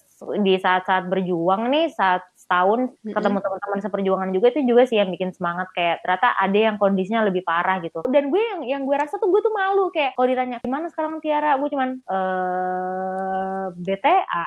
di 0.43 0.55
saat-saat 0.55 1.07
berjuang 1.07 1.71
nih 1.71 1.91
saat 1.95 2.23
setahun 2.53 2.81
Mm-mm. 3.01 3.17
ketemu 3.17 3.39
teman-teman 3.41 3.81
seperjuangan 3.81 4.29
juga 4.37 4.47
itu 4.53 4.61
juga 4.69 4.83
sih 4.85 5.01
yang 5.01 5.09
bikin 5.09 5.33
semangat. 5.33 5.73
Kayak 5.73 6.05
ternyata 6.05 6.29
ada 6.37 6.59
yang 6.61 6.77
kondisinya 6.77 7.25
lebih 7.25 7.41
parah 7.49 7.81
gitu. 7.81 8.05
Dan 8.05 8.29
gue 8.29 8.43
yang 8.45 8.61
yang 8.69 8.83
gue 8.85 8.93
rasa 8.93 9.17
tuh 9.17 9.33
gue 9.33 9.41
tuh 9.41 9.55
malu. 9.57 9.89
Kayak 9.89 10.13
kalau 10.21 10.29
ditanya 10.29 10.61
gimana 10.61 10.93
sekarang 10.93 11.17
Tiara? 11.25 11.57
Gue 11.57 11.73
cuman 11.73 11.97
eh 12.05 13.65
BTA 13.73 14.45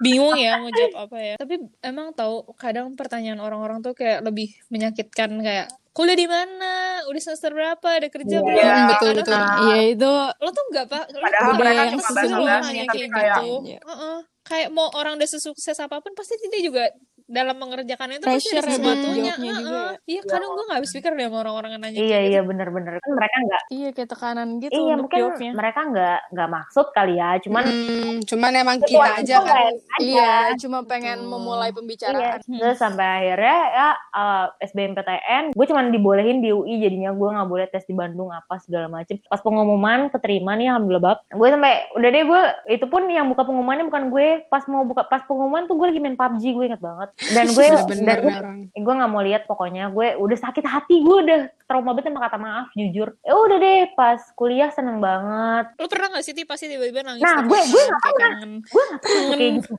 bingung 0.00 0.32
ya 0.40 0.56
mau 0.56 0.72
jawab 0.72 0.94
apa 1.12 1.16
ya. 1.20 1.34
Tapi 1.36 1.54
emang 1.84 2.16
tahu 2.16 2.56
kadang 2.56 2.96
pertanyaan 2.96 3.44
orang-orang 3.44 3.84
tuh 3.84 3.92
kayak 3.92 4.24
lebih 4.24 4.48
menyakitkan 4.72 5.28
kayak 5.44 5.68
kuliah 5.92 6.16
di 6.16 6.24
mana? 6.24 7.04
Udah 7.04 7.20
semester 7.20 7.52
berapa? 7.52 7.84
Ada 7.84 8.08
kerja 8.08 8.40
Iya, 8.40 8.46
belum? 8.46 8.64
Betul, 8.96 9.10
Kadang 9.12 9.16
betul. 9.20 9.34
kan 9.36 9.44
Iya 9.60 9.76
itu 9.92 10.12
lo 10.40 10.50
tuh 10.56 10.64
nggak 10.72 10.86
pak? 10.88 11.04
Lo 11.12 11.18
Padahal 11.20 11.44
tuh 11.44 11.54
mereka 11.60 11.82
cuma 11.92 12.08
lo 12.24 12.44
nanya 12.48 12.84
tapi 12.88 12.96
kayak 12.96 13.12
gitu. 13.12 13.48
Iya. 13.68 13.80
Heeh. 13.84 14.18
kayak 14.40 14.72
mau 14.72 14.88
orang 14.98 15.14
udah 15.20 15.30
sesukses 15.30 15.78
apa 15.78 16.00
pun 16.00 16.10
pasti 16.16 16.34
dia 16.48 16.64
juga 16.64 16.88
dalam 17.30 17.56
mengerjakannya 17.56 18.16
itu 18.18 18.26
pasti 18.26 18.50
ada 18.52 18.66
ya 18.66 18.74
jawabnya 18.74 19.32
juga 19.54 19.70
Heeh. 19.70 19.92
iya 20.04 20.20
kadang 20.22 20.50
gue 20.50 20.64
nggak 20.66 20.78
habis 20.78 20.90
pikir 20.90 21.10
deh 21.14 21.24
sama 21.24 21.38
orang-orang 21.40 21.70
yang 21.70 21.82
nanya 21.82 21.98
iya 21.98 22.18
iya 22.20 22.40
gitu. 22.40 22.48
bener-bener 22.50 22.92
kan 22.98 23.10
mereka 23.14 23.36
nggak 23.40 23.62
Iya 23.70 23.88
kayak 23.92 24.08
tekanan 24.10 24.48
gitu 24.58 24.72
iya 24.72 24.92
untuk 24.92 25.02
mungkin 25.06 25.20
jawabnya. 25.22 25.52
mereka 25.54 25.80
nggak 25.86 26.18
nggak 26.28 26.48
maksud 26.50 26.86
kali 26.90 27.14
ya 27.14 27.30
cuman 27.38 27.62
Hmm, 27.62 28.16
cuman 28.26 28.52
emang 28.52 28.76
kita 28.82 28.98
aja 29.14 29.36
kan 29.40 29.70
aja. 29.70 29.78
Iya, 30.00 30.32
cuma 30.58 30.82
pengen 30.82 31.22
Betul. 31.22 31.30
memulai 31.30 31.68
Iya, 31.68 31.76
pembicaraan. 31.76 32.38
terus 32.42 32.76
sampai 32.76 33.06
akhirnya 33.06 33.58
ya 33.70 33.88
uh, 34.10 34.46
SBMPTN, 34.60 35.44
gue 35.52 35.66
cuman 35.66 35.86
dibolehin 35.90 36.40
di 36.40 36.50
UI 36.50 36.80
jadinya 36.80 37.12
gue 37.12 37.28
nggak 37.28 37.46
boleh 37.46 37.66
tes 37.68 37.84
di 37.84 37.92
Bandung 37.92 38.30
apa 38.30 38.58
segala 38.58 38.88
macem. 38.88 39.20
Pas 39.22 39.38
pengumuman 39.38 40.08
keterima 40.08 40.56
nih 40.56 40.66
alhamdulillah 40.68 41.04
bab, 41.04 41.18
gue 41.28 41.48
sampai 41.48 41.72
udah 41.94 42.08
deh 42.08 42.24
gue 42.24 42.42
itu 42.72 42.86
pun 42.86 43.02
yang 43.06 43.28
buka 43.28 43.44
pengumumannya 43.44 43.86
bukan 43.86 44.04
gue. 44.08 44.28
Pas 44.48 44.64
mau 44.66 44.82
buka 44.82 45.04
pas 45.04 45.22
pengumuman 45.22 45.64
tuh 45.64 45.76
gue 45.76 45.86
lagi 45.86 46.00
main 46.00 46.16
PUBG 46.16 46.44
gue 46.50 46.64
inget 46.66 46.82
banget. 46.82 47.08
Dan 47.28 47.46
gue 47.52 47.66
dan 47.66 48.18
gue 48.18 48.32
orang. 48.32 48.58
gue 48.70 48.94
nggak 48.94 49.10
mau 49.10 49.20
lihat 49.20 49.42
pokoknya. 49.44 49.88
Gue 49.88 50.16
udah 50.16 50.38
sakit 50.40 50.62
hati 50.62 51.00
gue 51.00 51.16
udah 51.20 51.40
trauma 51.64 51.92
banget 51.92 52.08
sama 52.08 52.20
kata 52.22 52.36
maaf 52.36 52.68
jujur. 52.72 53.12
Ya 53.20 53.34
udah 53.34 53.56
deh 53.56 53.80
pas 53.92 54.20
kuliah 54.34 54.70
seneng 54.70 54.98
banget. 54.98 55.70
Lu 55.76 55.86
pernah 55.86 56.16
gak 56.16 56.24
sih 56.24 56.32
Ti? 56.32 56.42
Pasti 56.42 56.66
tiba-tiba 56.66 57.02
nangis 57.02 57.20
Nah, 57.20 57.42
gue- 57.42 57.66
gue 57.66 57.82
nggak 57.82 58.02
pernah. 58.02 58.30
gue 58.58 58.82
nggak 58.82 59.00
pernah 59.00 59.24
kayak 59.30 59.50
gitu. 59.58 59.72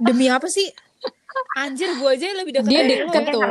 Demi 0.00 0.26
apa 0.26 0.48
sih? 0.48 0.68
Anjir, 1.56 1.90
gue 1.92 2.08
aja 2.08 2.24
yang 2.24 2.38
lebih 2.38 2.52
dekat 2.52 2.68
Dia 2.68 2.82
deket 2.82 3.24
deket. 3.26 3.46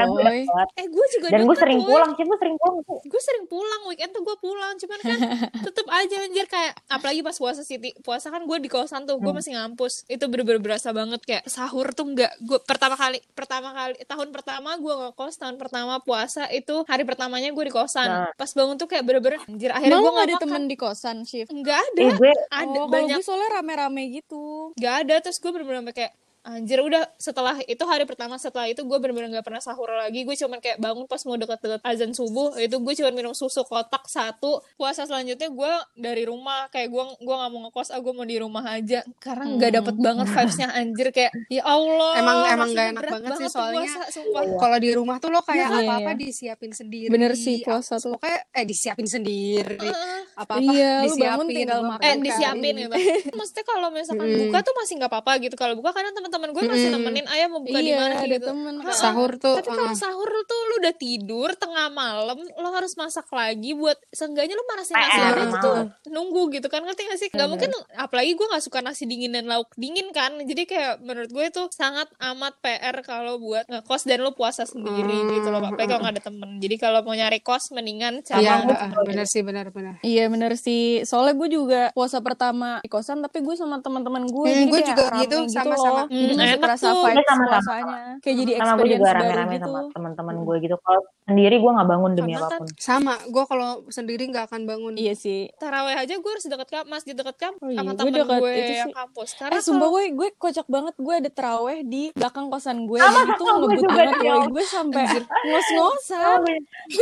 Eh, 0.73 0.87
gue 0.87 1.05
juga 1.09 1.27
dan 1.29 1.41
gue 1.41 1.55
sering 1.55 1.79
woy. 1.79 1.87
pulang 1.89 2.11
sih 2.11 2.23
gue 2.23 2.37
sering 2.37 2.55
pulang 2.55 2.75
tuh 2.81 2.97
gue 3.03 3.21
sering 3.21 3.45
pulang 3.45 3.81
weekend 3.85 4.11
tuh 4.11 4.21
gue 4.21 4.35
pulang 4.37 4.73
cuman 4.75 4.99
kan 4.99 5.17
tetep 5.65 5.87
aja 5.87 6.15
anjir 6.21 6.45
kayak 6.45 6.73
apalagi 6.87 7.21
pas 7.21 7.33
puasa 7.33 7.61
Siti 7.61 7.91
puasa 7.99 8.27
kan 8.27 8.41
gue 8.41 8.57
di 8.57 8.67
kosan 8.67 9.03
tuh 9.03 9.17
gue 9.17 9.25
Hmm. 9.25 9.35
masih 9.35 9.53
ngampus 9.53 10.05
itu 10.07 10.23
bener-bener 10.23 10.59
berasa 10.59 10.91
banget 10.91 11.21
kayak 11.21 11.43
sahur 11.45 11.89
tuh 11.89 12.05
nggak 12.07 12.33
gue 12.39 12.59
pertama 12.61 12.93
kali 12.93 13.17
pertama 13.31 13.71
kali 13.71 13.95
tahun 14.03 14.29
pertama 14.29 14.69
gue 14.75 14.93
ngekos 14.93 15.33
tahun 15.37 15.55
pertama 15.55 15.97
puasa 15.99 16.45
itu 16.49 16.83
hari 16.83 17.03
pertamanya 17.03 17.49
gue 17.49 17.63
di 17.63 17.73
kosan 17.73 18.05
Nah. 18.05 18.29
pas 18.33 18.49
bangun 18.49 18.75
tuh 18.75 18.85
kayak 18.85 19.03
bener-bener 19.03 19.39
anjir 19.43 19.69
akhirnya 19.69 19.95
gue 19.95 20.01
gak 20.01 20.13
nggak 20.13 20.25
ada 20.25 20.35
makan 20.35 20.43
temen 20.45 20.63
di 20.65 20.75
kosan, 20.75 21.17
Shift? 21.23 21.49
nggak 21.49 21.79
ada 21.79 22.01
eh 22.01 22.13
gue 22.13 22.31
ada 22.47 22.63
oh, 22.63 22.73
kalau 22.77 22.87
banyak 22.89 23.15
gue 23.15 23.23
soalnya 23.23 23.49
rame-rame 23.53 24.03
gitu. 24.13 24.71
nggak 24.73 24.95
ada 25.01 25.15
terus 25.19 25.37
gue 25.37 25.49
bener-bener 25.49 25.89
kayak 25.89 26.13
anjir 26.45 26.75
udah 26.77 27.07
setelah 27.15 27.55
itu 27.61 27.79
hari 27.81 28.03
pertama 28.03 28.35
setelah 28.35 28.67
itu 28.67 28.81
gue 28.81 28.97
bener-bener 28.97 29.31
nggak 29.31 29.43
pernah 29.43 29.59
sahur 29.59 29.87
lagi 29.89 30.21
gue 30.21 30.35
cuman 30.35 30.59
kayak 30.59 30.75
bangun 30.75 31.05
pas 31.05 31.19
mau 31.21 31.35
deket-deket 31.35 31.79
azan 31.81 32.11
subuh 32.11 32.55
itu 32.57 32.75
gue 32.75 32.93
cuman 32.93 33.13
minum 33.13 33.31
susu 33.31 33.63
kotak 33.63 34.03
satu 34.05 34.59
puasa 34.73 35.03
selanjutnya 35.03 35.47
gue 35.47 35.71
dari 35.95 36.23
rumah 36.23 36.67
kayak 36.67 36.89
gue 36.89 37.03
gue 37.17 37.31
nggak 37.33 37.47
mau 37.49 37.61
ngekos 37.63 37.89
ah 37.89 37.97
gue 37.97 38.11
mau 38.11 38.23
di 38.23 38.37
rumah 38.37 38.63
aja 38.69 39.07
karena 39.17 39.43
nggak 39.49 39.61
Hmm. 39.65 39.77
dapet 39.79 39.95
banget 39.97 40.25
vibesnya 40.29 40.67
anjir 40.69 41.07
kayak 41.09 41.31
ya 41.47 41.63
allah 41.63 42.11
Emang- 42.13 42.45
emang 42.45 42.69
nggak 42.69 42.87
enak 42.89 43.03
banget 43.09 43.31
sih, 43.37 43.47
soalnya 43.47 43.87
puasa, 43.87 44.01
sumpah. 44.11 44.41
Kalau 44.53 44.77
di 44.77 44.89
rumah 44.91 45.15
tuh 45.17 45.29
lo 45.29 45.41
kayak 45.41 45.63
Iya, 45.65 45.79
apa-apa 45.81 46.11
iya. 46.11 46.19
disiapin 46.19 46.71
sendiri. 46.71 47.07
Bener 47.07 47.31
sih, 47.33 47.61
puasa 47.61 47.95
tuh. 47.95 48.13
Pokoknya 48.13 48.39
eh 48.51 48.63
disiapin 48.63 49.07
sendiri. 49.07 49.79
Heeh. 49.79 50.19
Apa-apa 50.35 50.59
Iya, 50.61 50.93
disiapin. 51.03 51.23
bangun 51.23 51.47
tinggal 51.47 51.79
makan 51.83 52.03
eh 52.03 52.15
disiapin 52.19 52.73
gitu 52.75 52.91
maksudnya 53.37 53.63
kalau 53.63 53.87
misalkan 53.89 54.25
Mm-mm. 54.25 54.41
buka 54.43 54.59
tuh 54.61 54.73
masih 54.75 54.93
nggak 54.97 55.09
apa-apa 55.09 55.31
gitu 55.39 55.55
kalau 55.55 55.73
buka 55.73 55.89
kadang 55.91 56.13
teman-teman 56.33 56.57
gue 56.57 56.63
masih 56.73 56.89
nemenin 56.89 57.25
ayah 57.29 57.45
mau 57.45 57.61
buka 57.61 57.77
di 57.77 57.85
Iya, 57.85 57.97
mana 58.01 58.15
ada 58.17 58.25
gitu 58.27 58.47
temen. 58.49 58.75
Heeh. 58.81 58.97
Sahur 58.97 59.31
tuh. 59.37 59.55
Tapi 59.61 59.69
kalau 59.69 59.85
uh-uh. 59.85 59.93
sahur 59.93 60.29
tuh 60.43 60.61
lu 60.65 60.75
udah 60.81 60.95
tidur 60.95 61.49
tengah 61.53 61.87
malam, 61.87 62.37
lo 62.41 62.69
harus 62.73 62.97
masak 62.97 63.29
lagi 63.29 63.71
buat 63.71 63.95
seenggaknya 64.09 64.57
lu 64.57 64.65
manasin 64.65 64.95
nasi 64.95 65.13
PR, 65.13 65.21
aja 65.29 65.45
malam. 65.45 65.61
tuh 65.61 65.75
nunggu 66.09 66.41
gitu 66.51 66.67
kan 66.67 66.81
ngerti 66.81 67.01
gak 67.05 67.19
sih? 67.21 67.29
Gak 67.29 67.45
mungkin 67.45 67.69
apalagi 67.93 68.33
gue 68.33 68.47
gak 68.49 68.63
suka 68.63 68.81
nasi 68.81 69.05
dingin 69.05 69.29
dan 69.31 69.45
lauk 69.45 69.69
dingin 69.77 70.09
kan. 70.09 70.33
Jadi 70.39 70.65
kayak 70.65 70.99
menurut 70.99 71.29
gue 71.29 71.45
itu 71.45 71.61
sangat 71.69 72.09
amat 72.17 72.57
PR 72.59 72.97
kalau 73.05 73.37
buat 73.37 73.69
ngekos 73.69 74.03
dan 74.03 74.23
lu 74.23 74.33
puasa 74.33 74.65
sendiri 74.65 75.05
Hmm. 75.13 75.29
gitu 75.35 75.47
loh. 75.47 75.61
Apalagi 75.61 75.85
kalau 75.85 76.01
gak 76.01 76.13
ada 76.17 76.23
temen. 76.23 76.49
Jadi 76.57 76.75
kalau 76.75 76.99
mau 77.03 77.13
nyari 77.13 77.39
kos 77.39 77.69
mendingan 77.69 78.23
cari 78.23 78.41
Iya, 78.41 78.65
uh, 78.65 79.03
bener 79.03 79.27
sih, 79.27 79.43
bener-bener. 79.43 79.99
Iya 80.01 80.25
bener 80.27 80.55
sih. 80.55 81.03
Soalnya 81.03 81.35
gue 81.35 81.49
juga 81.49 81.81
puasa 81.91 82.17
pertama 82.19 82.79
di 82.79 82.89
kosan, 82.89 83.19
tapi 83.19 83.39
gue 83.39 83.53
sama 83.53 83.77
teman-teman 83.79 84.23
gue. 84.25 84.47
Hmm, 84.47 84.67
gue 84.67 84.81
juga 84.81 85.03
gitu, 85.19 85.43
gitu 85.43 85.51
sama-sama. 85.51 86.07
Jadi 86.23 86.33
Hmm, 86.33 86.39
masih 86.39 86.49
enak 86.49 86.63
kerasa 86.63 86.85
tuh. 86.85 86.95
vibes 86.97 87.13
Iya, 87.13 87.23
sama-sama. 87.25 87.51
puasanya. 87.53 88.01
Kayak 88.17 88.35
jadi 88.35 88.51
sama 88.53 88.53
gue 88.53 88.63
experience 88.63 88.93
juga 88.93 89.03
baru 89.05 89.19
rame-rame 89.19 89.53
gitu. 89.53 89.63
sama 89.63 89.79
teman-teman 89.91 90.35
gue 90.41 90.55
gitu 90.59 90.75
kalau 90.79 91.01
sendiri 91.23 91.55
gue 91.57 91.71
nggak 91.73 91.89
bangun 91.89 92.11
demi 92.13 92.31
Sama, 92.33 92.41
apa 92.41 92.55
pun 92.55 92.67
Sama, 92.75 93.13
gue 93.25 93.43
kalau 93.45 93.69
sendiri 93.87 94.23
nggak 94.25 94.45
akan 94.45 94.61
bangun. 94.63 94.93
Iya 94.95 95.13
sih. 95.13 95.41
taraweh 95.55 95.95
aja 95.95 96.13
gue 96.13 96.31
harus 96.31 96.45
deket 96.45 96.69
kamp 96.69 96.87
masjid 96.87 97.13
deket 97.13 97.35
kamp 97.37 97.55
Oh 97.57 97.67
iya, 97.67 97.77
sama 97.77 97.89
gue 97.89 97.97
temen 97.97 98.13
deket 98.13 98.39
gue 98.39 98.51
itu 98.53 98.73
yang 98.73 98.87
sih. 98.87 98.95
kampus. 98.95 99.29
Karena 99.33 99.53
Eh 99.53 99.61
sumpah 99.61 99.79
kalau- 99.81 99.93
gue 99.93 100.03
gue 100.13 100.29
kocak 100.33 100.67
banget 100.67 100.95
gue 100.95 101.13
ada 101.15 101.29
teraweh 101.29 101.77
di 101.83 102.03
belakang 102.11 102.45
kosan 102.47 102.85
gue 102.85 102.97
dan 102.97 103.27
itu 103.29 103.43
ngebut 103.43 103.81
banget. 103.85 104.15
Om. 104.23 104.45
gue 104.49 104.63
sampai 104.65 105.03
ngos-ngosan 105.43 106.39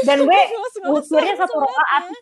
dan 0.02 0.18
gue 0.22 0.40
ngukurnya 0.82 1.34
satu 1.36 1.54
sholatnya. 1.56 2.18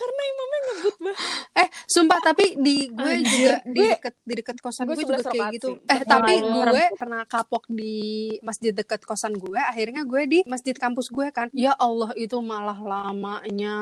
Karena 0.00 0.22
imamnya 0.24 0.58
ngebut 0.62 0.96
banget 0.98 1.18
Eh, 1.52 1.68
sumpah 1.86 2.18
tapi 2.20 2.44
di 2.56 2.76
gue 2.88 3.12
Anjir, 3.12 3.28
juga 3.28 3.54
di 3.62 3.76
gue- 3.76 3.90
deket 3.92 4.14
di 4.20 4.34
deket 4.34 4.56
kosan 4.58 4.84
gue 4.84 4.94
gue, 4.94 5.02
juga 5.02 5.16
11 5.18 5.28
kayak 5.28 5.48
gitu. 5.52 5.68
sih. 5.70 5.76
Eh, 5.86 6.00
tapi 6.02 6.34
gue 6.40 6.84
pernah 6.94 7.22
kapok 7.24 7.64
di 7.68 7.96
masjid 8.40 8.72
deket 8.72 9.00
kosan 9.02 9.34
gue. 9.34 9.60
Akhirnya 9.60 10.02
gue 10.02 10.22
di 10.24 10.38
masjid 10.44 10.72
kampus 10.72 11.08
gue 11.08 11.28
kan. 11.30 11.52
Ya 11.52 11.74
Allah, 11.74 12.10
itu 12.14 12.40
malah 12.40 12.76
lamanya. 12.76 13.76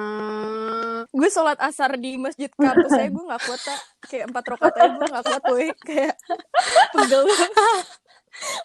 gue 1.09 1.29
sholat 1.29 1.57
asar 1.59 1.95
di 1.97 2.17
masjid 2.17 2.51
kampus 2.51 2.91
saya 2.91 3.09
gue 3.09 3.23
nggak 3.23 3.41
kuat 3.41 3.61
tak 3.61 3.79
kayak 4.05 4.25
empat 4.27 4.45
rakaat 4.49 4.75
aja 4.75 4.89
gue 4.91 5.09
nggak 5.09 5.25
kuat 5.25 5.43
woy 5.49 5.69
kayak 5.81 6.15
pegel 6.93 7.23
banget. 7.23 7.53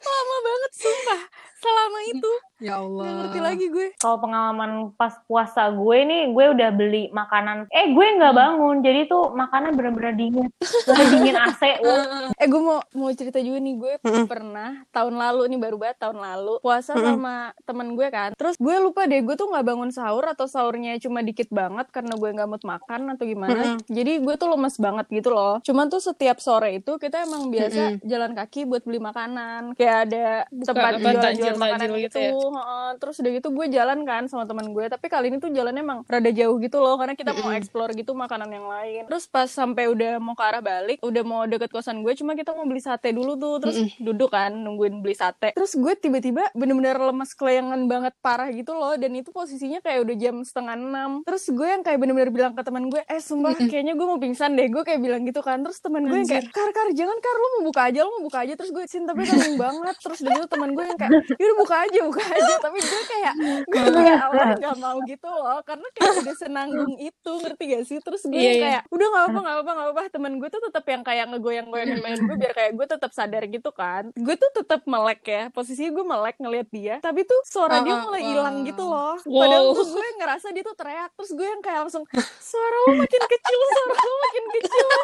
lama 0.03 0.35
banget 0.39 0.71
sumpah 0.75 1.21
selama 1.63 1.99
itu. 2.05 2.31
Ya 2.59 2.79
nggak 2.79 2.79
Allah. 2.79 3.05
ngerti 3.19 3.39
lagi 3.39 3.65
gue. 3.67 3.87
Kalau 3.97 4.17
pengalaman 4.19 4.71
pas 4.93 5.19
puasa 5.21 5.67
gue 5.67 5.97
nih 6.01 6.31
gue 6.31 6.45
udah 6.53 6.69
beli 6.71 7.03
makanan. 7.09 7.67
Eh 7.67 7.91
gue 7.91 8.05
Hmm. 8.05 8.15
nggak 8.15 8.33
bangun 8.33 8.75
jadi 8.79 9.01
tuh 9.05 9.31
makanan 9.31 9.71
bener-bener 9.73 10.13
dingin. 10.13 10.47
Bener 10.85 11.07
dingin 11.09 11.35
AC 11.35 11.61
eh 12.41 12.47
gue 12.47 12.61
mau 12.61 12.79
mau 12.93 13.11
cerita 13.11 13.39
juga 13.39 13.59
nih. 13.59 13.75
Gue 13.75 13.93
Mm-mm. 13.99 14.25
pernah 14.25 14.69
tahun 14.89 15.13
lalu 15.13 15.41
nih 15.49 15.59
baru 15.59 15.75
banget 15.77 15.97
tahun 15.99 16.17
lalu 16.17 16.53
puasa 16.59 16.93
Mm-mm. 16.93 17.03
sama 17.09 17.35
temen 17.63 17.87
gue 17.93 18.07
kan. 18.07 18.29
Terus 18.33 18.55
gue 18.55 18.75
lupa 18.77 19.03
deh 19.03 19.19
gue 19.19 19.35
tuh 19.35 19.47
nggak 19.47 19.65
bangun 19.65 19.89
sahur 19.89 20.23
atau 20.23 20.45
sahurnya 20.45 20.95
cuma 20.99 21.19
dikit 21.19 21.47
banget 21.49 21.89
karena 21.89 22.13
gue 22.13 22.29
nggak 22.29 22.47
mood 22.47 22.63
makan 22.63 23.11
atau 23.11 23.23
gimana. 23.23 23.75
Jadi 23.85 24.19
gue 24.19 24.35
tuh 24.35 24.47
lemes 24.47 24.75
banget 24.77 25.05
gitu 25.09 25.29
loh. 25.29 25.59
Cuman 25.61 25.87
tuh 25.87 25.99
setiap 25.99 26.39
sore 26.39 26.77
itu 26.77 26.95
kita 26.95 27.23
emang 27.23 27.49
biasa 27.49 27.99
jalan 28.01 28.31
kaki 28.33 28.63
buat 28.63 28.83
beli 28.83 28.99
makanan. 28.99 29.75
Kayak 29.75 29.97
ada 30.07 30.25
Buka 30.47 30.67
tempat 30.71 30.91
apa, 30.95 31.09
tajil-tajil 31.57 31.89
makanan 31.89 31.89
gitu 32.01 32.03
gitu, 32.05 32.17
ya? 32.19 32.31
Heeh. 32.33 32.89
terus 33.01 33.15
udah 33.19 33.31
gitu 33.33 33.47
gue 33.53 33.65
jalan 33.69 33.99
kan 34.05 34.23
sama 34.29 34.43
temen 34.45 34.67
gue 34.71 34.85
tapi 34.89 35.05
kali 35.07 35.25
ini 35.29 35.37
tuh 35.41 35.51
jalannya 35.53 35.81
emang 35.83 35.99
rada 36.05 36.31
jauh 36.33 36.55
gitu 36.61 36.77
loh 36.81 36.95
karena 36.97 37.13
kita 37.17 37.31
mau 37.37 37.51
explore 37.53 37.91
gitu 37.93 38.11
makanan 38.13 38.49
yang 38.49 38.67
lain. 38.67 39.03
Terus 39.09 39.25
pas 39.29 39.49
sampai 39.49 39.89
udah 39.89 40.17
mau 40.21 40.33
ke 40.37 40.43
arah 40.43 40.63
balik 40.63 40.99
udah 41.03 41.23
mau 41.25 41.41
deket 41.45 41.69
kosan 41.69 42.01
gue 42.01 42.13
cuma 42.17 42.33
kita 42.33 42.55
mau 42.55 42.65
beli 42.65 42.81
sate 42.81 43.11
dulu 43.13 43.35
tuh 43.37 43.55
terus 43.61 43.77
duduk 43.99 44.29
kan 44.33 44.53
nungguin 44.53 45.01
beli 45.03 45.15
sate. 45.17 45.53
Terus 45.53 45.75
gue 45.77 45.93
tiba-tiba 45.97 46.49
bener-bener 46.53 46.97
lemes 46.97 47.31
kelayangan 47.35 47.79
banget 47.89 48.13
parah 48.21 48.49
gitu 48.49 48.73
loh 48.73 48.95
dan 48.95 49.11
itu 49.13 49.29
posisinya 49.29 49.79
kayak 49.83 50.05
udah 50.05 50.15
jam 50.17 50.35
setengah 50.41 50.75
enam. 50.77 51.11
Terus 51.27 51.43
gue 51.49 51.67
yang 51.67 51.81
kayak 51.81 51.97
bener-bener 51.99 52.29
bilang 52.31 52.53
ke 52.53 52.63
teman 52.63 52.87
gue 52.89 53.01
eh 53.03 53.21
sumpah 53.21 53.55
kayaknya 53.57 53.93
gue 53.97 54.07
mau 54.07 54.19
pingsan 54.19 54.55
deh 54.55 54.67
gue 54.69 54.83
kayak 54.85 55.01
bilang 55.01 55.21
gitu 55.25 55.41
kan. 55.43 55.61
Terus 55.61 55.79
teman 55.81 56.05
gue 56.07 56.17
yang 56.23 56.29
kayak 56.29 56.49
kar 56.53 56.69
kar 56.71 56.87
jangan 56.93 57.17
kar 57.19 57.35
lo 57.37 57.47
mau 57.59 57.63
buka 57.69 57.81
aja 57.89 57.99
lo 58.05 58.09
mau 58.19 58.23
buka 58.27 58.39
aja. 58.45 58.53
Terus 58.55 58.71
gue 58.71 58.83
sin 58.87 59.03
tapi 59.05 59.25
kangen 59.25 59.55
banget. 59.57 59.95
Terus 59.99 60.19
dari 60.21 60.37
itu 60.39 60.47
teman 60.49 60.69
gue 60.73 60.85
yang 60.85 60.97
kayak 60.99 61.11
yaudah 61.43 61.57
buka 61.59 61.75
aja 61.83 61.99
buka 62.07 62.23
aja. 62.23 62.53
Tapi 62.65 62.79
gue 62.79 63.03
kayak 63.11 63.33
gue 63.67 63.91
kayak 63.91 64.19
awalnya 64.23 64.55
gak 64.63 64.77
mau 64.79 64.97
gitu 65.03 65.27
loh. 65.27 65.59
Karena 65.67 65.87
kayak 65.91 66.13
udah 66.23 66.35
senanggung 66.39 66.93
itu 66.95 67.31
ngerti 67.43 67.63
gak 67.75 67.83
sih? 67.83 67.97
Terus 67.99 68.21
gue 68.23 68.39
Iya, 68.39 68.47
yang 68.47 68.55
iya. 68.55 68.63
kayak 68.63 68.81
udah 68.89 69.07
gak 69.11 69.23
apa 69.27 69.39
gak 69.43 69.57
apa 69.59 69.71
gak 69.75 69.89
apa 69.91 70.01
temen 70.07 70.33
gue 70.39 70.49
tuh 70.49 70.61
tetap 70.63 70.85
yang 70.87 71.03
kayak 71.03 71.25
ngegoyang-goyangin 71.35 71.99
main 71.99 72.17
gue 72.17 72.37
biar 72.39 72.53
kayak 72.55 72.71
gue 72.73 72.85
tetap 72.87 73.11
sadar 73.11 73.43
gitu 73.45 73.69
kan. 73.75 74.03
Gue 74.15 74.35
tuh 74.39 74.51
tetap 74.55 74.81
melek 74.87 75.21
ya. 75.27 75.43
Posisinya 75.51 75.91
gue 75.91 76.05
melek 76.07 76.35
ngeliat 76.39 76.67
dia. 76.71 76.95
Tapi 77.03 77.27
tuh 77.27 77.39
suara 77.43 77.83
dia 77.83 77.99
mulai 77.99 78.23
hilang 78.23 78.63
gitu 78.63 78.83
loh. 78.87 79.19
Padahal 79.19 79.75
tuh 79.75 79.87
gue 79.91 80.07
ngerasa 80.17 80.47
dia 80.55 80.63
tuh 80.63 80.75
teriak. 80.79 81.11
Terus 81.19 81.31
gue 81.35 81.47
yang 81.47 81.61
kayak 81.61 81.79
langsung 81.85 82.05
suara 82.39 82.77
lo 82.87 82.95
makin 82.95 83.23
kecil 83.27 83.59
suara 83.73 83.99
lo 83.99 84.15
makin 84.23 84.45
kecil. 84.55 84.87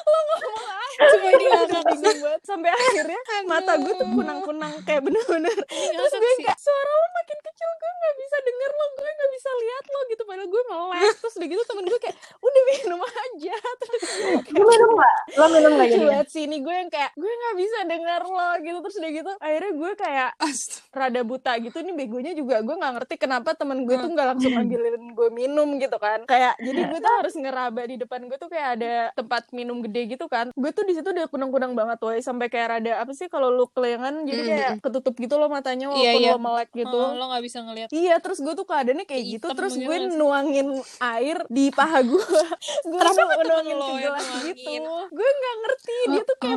Lo 0.00 0.18
ngomong 0.26 0.56
apa? 0.60 0.84
Cuma 1.12 1.28
dia 1.32 1.48
ngakak 1.50 1.82
bingung 1.86 2.18
banget. 2.20 2.40
Sampai 2.42 2.70
akhirnya 2.72 3.20
mata 3.46 3.72
gue 3.76 3.92
tuh 3.94 4.08
kunang-kunang 4.10 4.72
kayak 4.82 5.02
bener-bener 5.04 5.56
terus 5.68 6.12
gue 6.14 6.32
kayak 6.44 6.58
suara 6.60 6.92
lo 6.92 7.06
makin 7.16 7.38
kecil 7.40 7.70
gue 7.70 7.90
nggak 8.00 8.14
bisa 8.20 8.36
denger 8.40 8.70
lo 8.70 8.86
gue 9.00 9.10
nggak 9.10 9.30
bisa 9.34 9.50
lihat 9.50 9.84
lo 9.88 10.00
gitu. 10.10 10.22
Padahal 10.28 10.48
gue 10.48 10.62
melek 10.70 11.14
terus 11.20 11.34
udah 11.40 11.48
gitu 11.48 11.62
temen 11.66 11.84
gue 11.88 12.00
kayak 12.00 12.16
udah 12.40 12.62
minum 12.70 13.00
aja. 13.02 13.56
Terus 13.80 14.02
gue 14.20 14.40
kayak 14.46 14.66
minum 14.66 14.90
nggak? 14.94 15.16
Lo 15.36 15.46
minum 15.50 15.70
nggak 15.74 15.88
jadi 15.90 16.18
sini 16.30 16.56
gue 16.62 16.74
yang 16.74 16.90
kayak 16.92 17.10
gue 17.16 17.32
nggak 17.32 17.56
bisa 17.58 17.78
denger 17.88 18.22
lo 18.28 18.50
gitu. 18.62 18.78
Terus 18.84 18.96
udah 19.00 19.10
gitu 19.10 19.32
akhirnya 19.40 19.72
gue 19.74 19.90
kayak 19.98 20.30
Astaga. 20.38 20.96
rada 20.96 21.20
buta 21.24 21.52
gitu. 21.58 21.76
Nih 21.82 21.94
begonya 21.96 22.32
juga 22.36 22.56
gue 22.60 22.76
nggak 22.76 22.92
ngerti 23.00 23.14
kenapa 23.16 23.50
temen 23.56 23.88
gue 23.88 23.96
tuh 23.96 24.10
nggak 24.12 24.26
langsung 24.36 24.52
ngambilin 24.52 25.02
gue 25.16 25.28
minum 25.32 25.68
gitu 25.80 25.96
kan. 25.96 26.20
Kayak 26.28 26.54
jadi 26.60 26.80
gue 26.86 26.98
tuh 27.00 27.12
harus 27.24 27.34
ngeraba 27.34 27.82
di 27.88 27.96
depan 27.98 28.20
gue 28.28 28.36
tuh 28.36 28.50
kayak 28.52 28.68
ada 28.80 28.94
tempat 29.16 29.48
minum 29.56 29.80
gede 29.80 30.16
gitu 30.16 30.26
kan. 30.28 30.52
Gue 30.54 30.70
tuh 30.70 30.84
di 30.84 30.92
situ 30.94 31.08
udah 31.10 31.26
kunang-kunang 31.32 31.72
banget 31.72 31.98
woy. 32.04 32.20
Sampai 32.20 32.52
kayak 32.52 32.78
rada 32.78 32.92
apa 33.00 33.12
sih 33.16 33.26
kalau 33.32 33.48
lu 33.48 33.66
kelayangan 33.72 34.28
jadi 34.28 34.42
kayak 34.44 34.70
ketutup 34.84 35.14
gitu 35.16 35.39
loh 35.40 35.48
matanya 35.48 35.88
Iya, 35.88 36.12
walaupun 36.12 36.20
iya. 36.20 36.30
lo 36.30 36.38
melek 36.38 36.70
gitu. 36.70 36.98
Oh, 37.00 37.16
lo 37.16 37.24
gak 37.26 37.42
bisa 37.42 37.58
ngeliat. 37.60 37.88
Iya 37.90 38.14
terus 38.20 38.38
gue 38.38 38.52
tuh 38.52 38.66
keadaannya 38.68 39.06
kayak 39.08 39.24
gitu 39.24 39.46
Hitam 39.48 39.56
Terus 39.56 39.72
gitu 39.74 39.88
gue 39.88 39.96
kan. 39.96 40.12
nuangin 40.14 40.68
air 41.00 41.38
di 41.48 41.64
paha 41.72 41.98
gue. 42.04 42.20
Gue 42.90 42.98
nggak 43.00 43.46
nuangin 43.48 43.76
ke 43.78 43.94
gelas 43.98 44.26
gitu. 44.44 44.72
Gue 45.08 45.28
gak 45.30 45.56
ngerti 45.58 45.79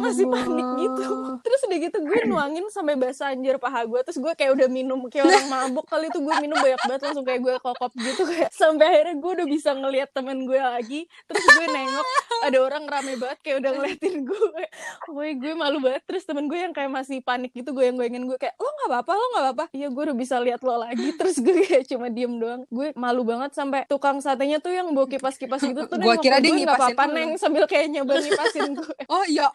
masih 0.03 0.25
panik 0.27 0.67
gitu. 0.83 1.03
Terus 1.45 1.59
udah 1.67 1.77
gitu 1.79 1.97
gue 2.03 2.19
nuangin 2.27 2.65
sampai 2.67 2.95
basah 2.99 3.31
anjir 3.31 3.55
paha 3.57 3.87
gue. 3.87 3.99
Terus 4.03 4.19
gue 4.19 4.33
kayak 4.35 4.51
udah 4.59 4.67
minum 4.67 4.99
Kayak 5.07 5.29
orang 5.29 5.47
mabuk 5.51 5.85
kali 5.85 6.07
itu 6.09 6.19
gue 6.23 6.35
minum 6.39 6.57
banyak 6.57 6.81
banget 6.87 7.01
Langsung 7.07 7.25
kayak 7.27 7.41
gue 7.43 7.53
kokop 7.59 7.91
gitu 7.95 8.23
kayak. 8.27 8.49
Sampai 8.51 8.85
akhirnya 8.91 9.15
gue 9.19 9.31
udah 9.41 9.47
bisa 9.47 9.69
ngeliat 9.75 10.09
temen 10.11 10.37
gue 10.43 10.59
lagi. 10.59 11.07
Terus 11.27 11.43
gue 11.43 11.65
nengok 11.71 12.07
ada 12.43 12.57
orang 12.59 12.83
rame 12.87 13.13
banget 13.15 13.39
kayak 13.41 13.57
udah 13.63 13.71
ngeliatin 13.79 14.15
gue. 14.27 14.63
Gue 15.09 15.27
gue 15.39 15.53
malu 15.55 15.77
banget. 15.79 16.03
Terus 16.05 16.23
temen 16.27 16.45
gue 16.51 16.59
yang 16.59 16.73
kayak 16.75 16.91
masih 16.91 17.23
panik 17.23 17.55
gitu 17.55 17.71
gue 17.71 17.85
yang 17.87 17.95
goyangin 17.95 18.27
gue 18.27 18.37
kayak 18.37 18.55
lo 18.59 18.67
nggak 18.67 18.89
apa-apa 18.91 19.11
lo 19.15 19.25
nggak 19.31 19.43
apa-apa. 19.47 19.65
Iya 19.71 19.87
gue 19.89 20.03
udah 20.11 20.17
bisa 20.17 20.35
lihat 20.43 20.61
lo 20.63 20.75
lagi. 20.75 21.07
Terus 21.19 21.39
gue 21.39 21.55
kayak 21.63 21.85
cuma 21.87 22.07
diem 22.11 22.33
doang. 22.35 22.61
Gue 22.67 22.91
malu 22.93 23.23
banget 23.23 23.55
sampai 23.55 23.85
tukang 23.87 24.19
satenya 24.19 24.59
tuh 24.59 24.73
yang 24.73 24.91
bawa 24.91 25.07
kipas-kipas 25.07 25.61
gitu 25.63 25.85
tuh 25.87 25.97
nengok 25.99 26.21
kira 26.23 26.37
dia 26.39 26.51
gue, 26.51 26.63
nggak 26.63 26.75
ngipasin 26.75 26.95
apa-apa 26.95 27.03
lu." 27.07 27.15
neng 27.15 27.29
sambil 27.37 27.63
kayak 27.69 27.87
nyoba 27.93 28.13
ngipasin 28.19 28.69
gue. 28.75 28.95
Oh 29.07 29.23
iya. 29.27 29.47